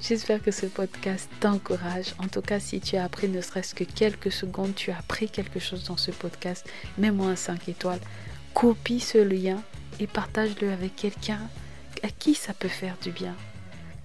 J'espère 0.00 0.42
que 0.42 0.50
ce 0.50 0.66
podcast 0.66 1.28
t'encourage. 1.40 2.14
En 2.18 2.28
tout 2.28 2.40
cas, 2.40 2.58
si 2.58 2.80
tu 2.80 2.96
as 2.96 3.04
appris 3.04 3.28
ne 3.28 3.40
serait-ce 3.40 3.74
que 3.74 3.84
quelques 3.84 4.32
secondes, 4.32 4.74
tu 4.74 4.90
as 4.90 4.98
appris 4.98 5.28
quelque 5.28 5.60
chose 5.60 5.84
dans 5.84 5.96
ce 5.96 6.10
podcast, 6.10 6.68
mets-moi 6.98 7.28
un 7.28 7.36
5 7.36 7.68
étoiles. 7.68 8.00
Copie 8.54 9.00
ce 9.00 9.18
lien 9.18 9.62
et 10.00 10.06
partage-le 10.06 10.72
avec 10.72 10.96
quelqu'un 10.96 11.40
à 12.02 12.08
qui 12.08 12.34
ça 12.34 12.54
peut 12.54 12.68
faire 12.68 12.96
du 13.02 13.10
bien 13.10 13.34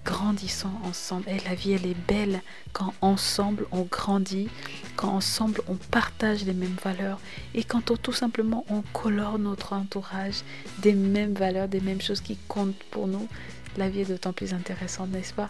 grandissons 0.04 0.72
ensemble. 0.84 1.28
Et 1.28 1.38
la 1.48 1.54
vie, 1.54 1.72
elle 1.72 1.86
est 1.86 2.06
belle 2.08 2.42
quand 2.72 2.94
ensemble 3.00 3.66
on 3.72 3.82
grandit, 3.82 4.48
quand 4.96 5.10
ensemble 5.10 5.60
on 5.68 5.74
partage 5.74 6.44
les 6.44 6.54
mêmes 6.54 6.76
valeurs 6.82 7.20
et 7.54 7.64
quand 7.64 7.92
tout 8.00 8.12
simplement 8.12 8.64
on 8.68 8.82
colore 8.92 9.38
notre 9.38 9.72
entourage 9.72 10.42
des 10.78 10.94
mêmes 10.94 11.34
valeurs, 11.34 11.68
des 11.68 11.80
mêmes 11.80 12.00
choses 12.00 12.20
qui 12.20 12.36
comptent 12.48 12.82
pour 12.90 13.06
nous. 13.06 13.28
La 13.76 13.88
vie 13.88 14.00
est 14.00 14.10
d'autant 14.10 14.32
plus 14.32 14.52
intéressante, 14.52 15.10
n'est-ce 15.10 15.32
pas? 15.32 15.48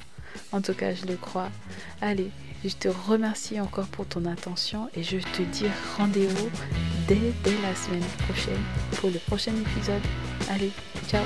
En 0.53 0.61
tout 0.61 0.75
cas, 0.75 0.95
je 0.95 1.07
le 1.07 1.17
crois. 1.17 1.49
Allez, 2.01 2.31
je 2.65 2.75
te 2.75 2.89
remercie 2.89 3.61
encore 3.61 3.87
pour 3.87 4.07
ton 4.07 4.25
attention 4.27 4.89
et 4.95 5.03
je 5.03 5.19
te 5.19 5.43
dis 5.43 5.67
rendez-vous 5.99 6.51
dès, 7.09 7.33
dès 7.43 7.61
la 7.63 7.75
semaine 7.75 8.05
prochaine 8.29 8.63
pour 8.97 9.11
le 9.11 9.19
prochain 9.19 9.53
épisode. 9.53 10.03
Allez, 10.49 10.71
ciao 11.09 11.25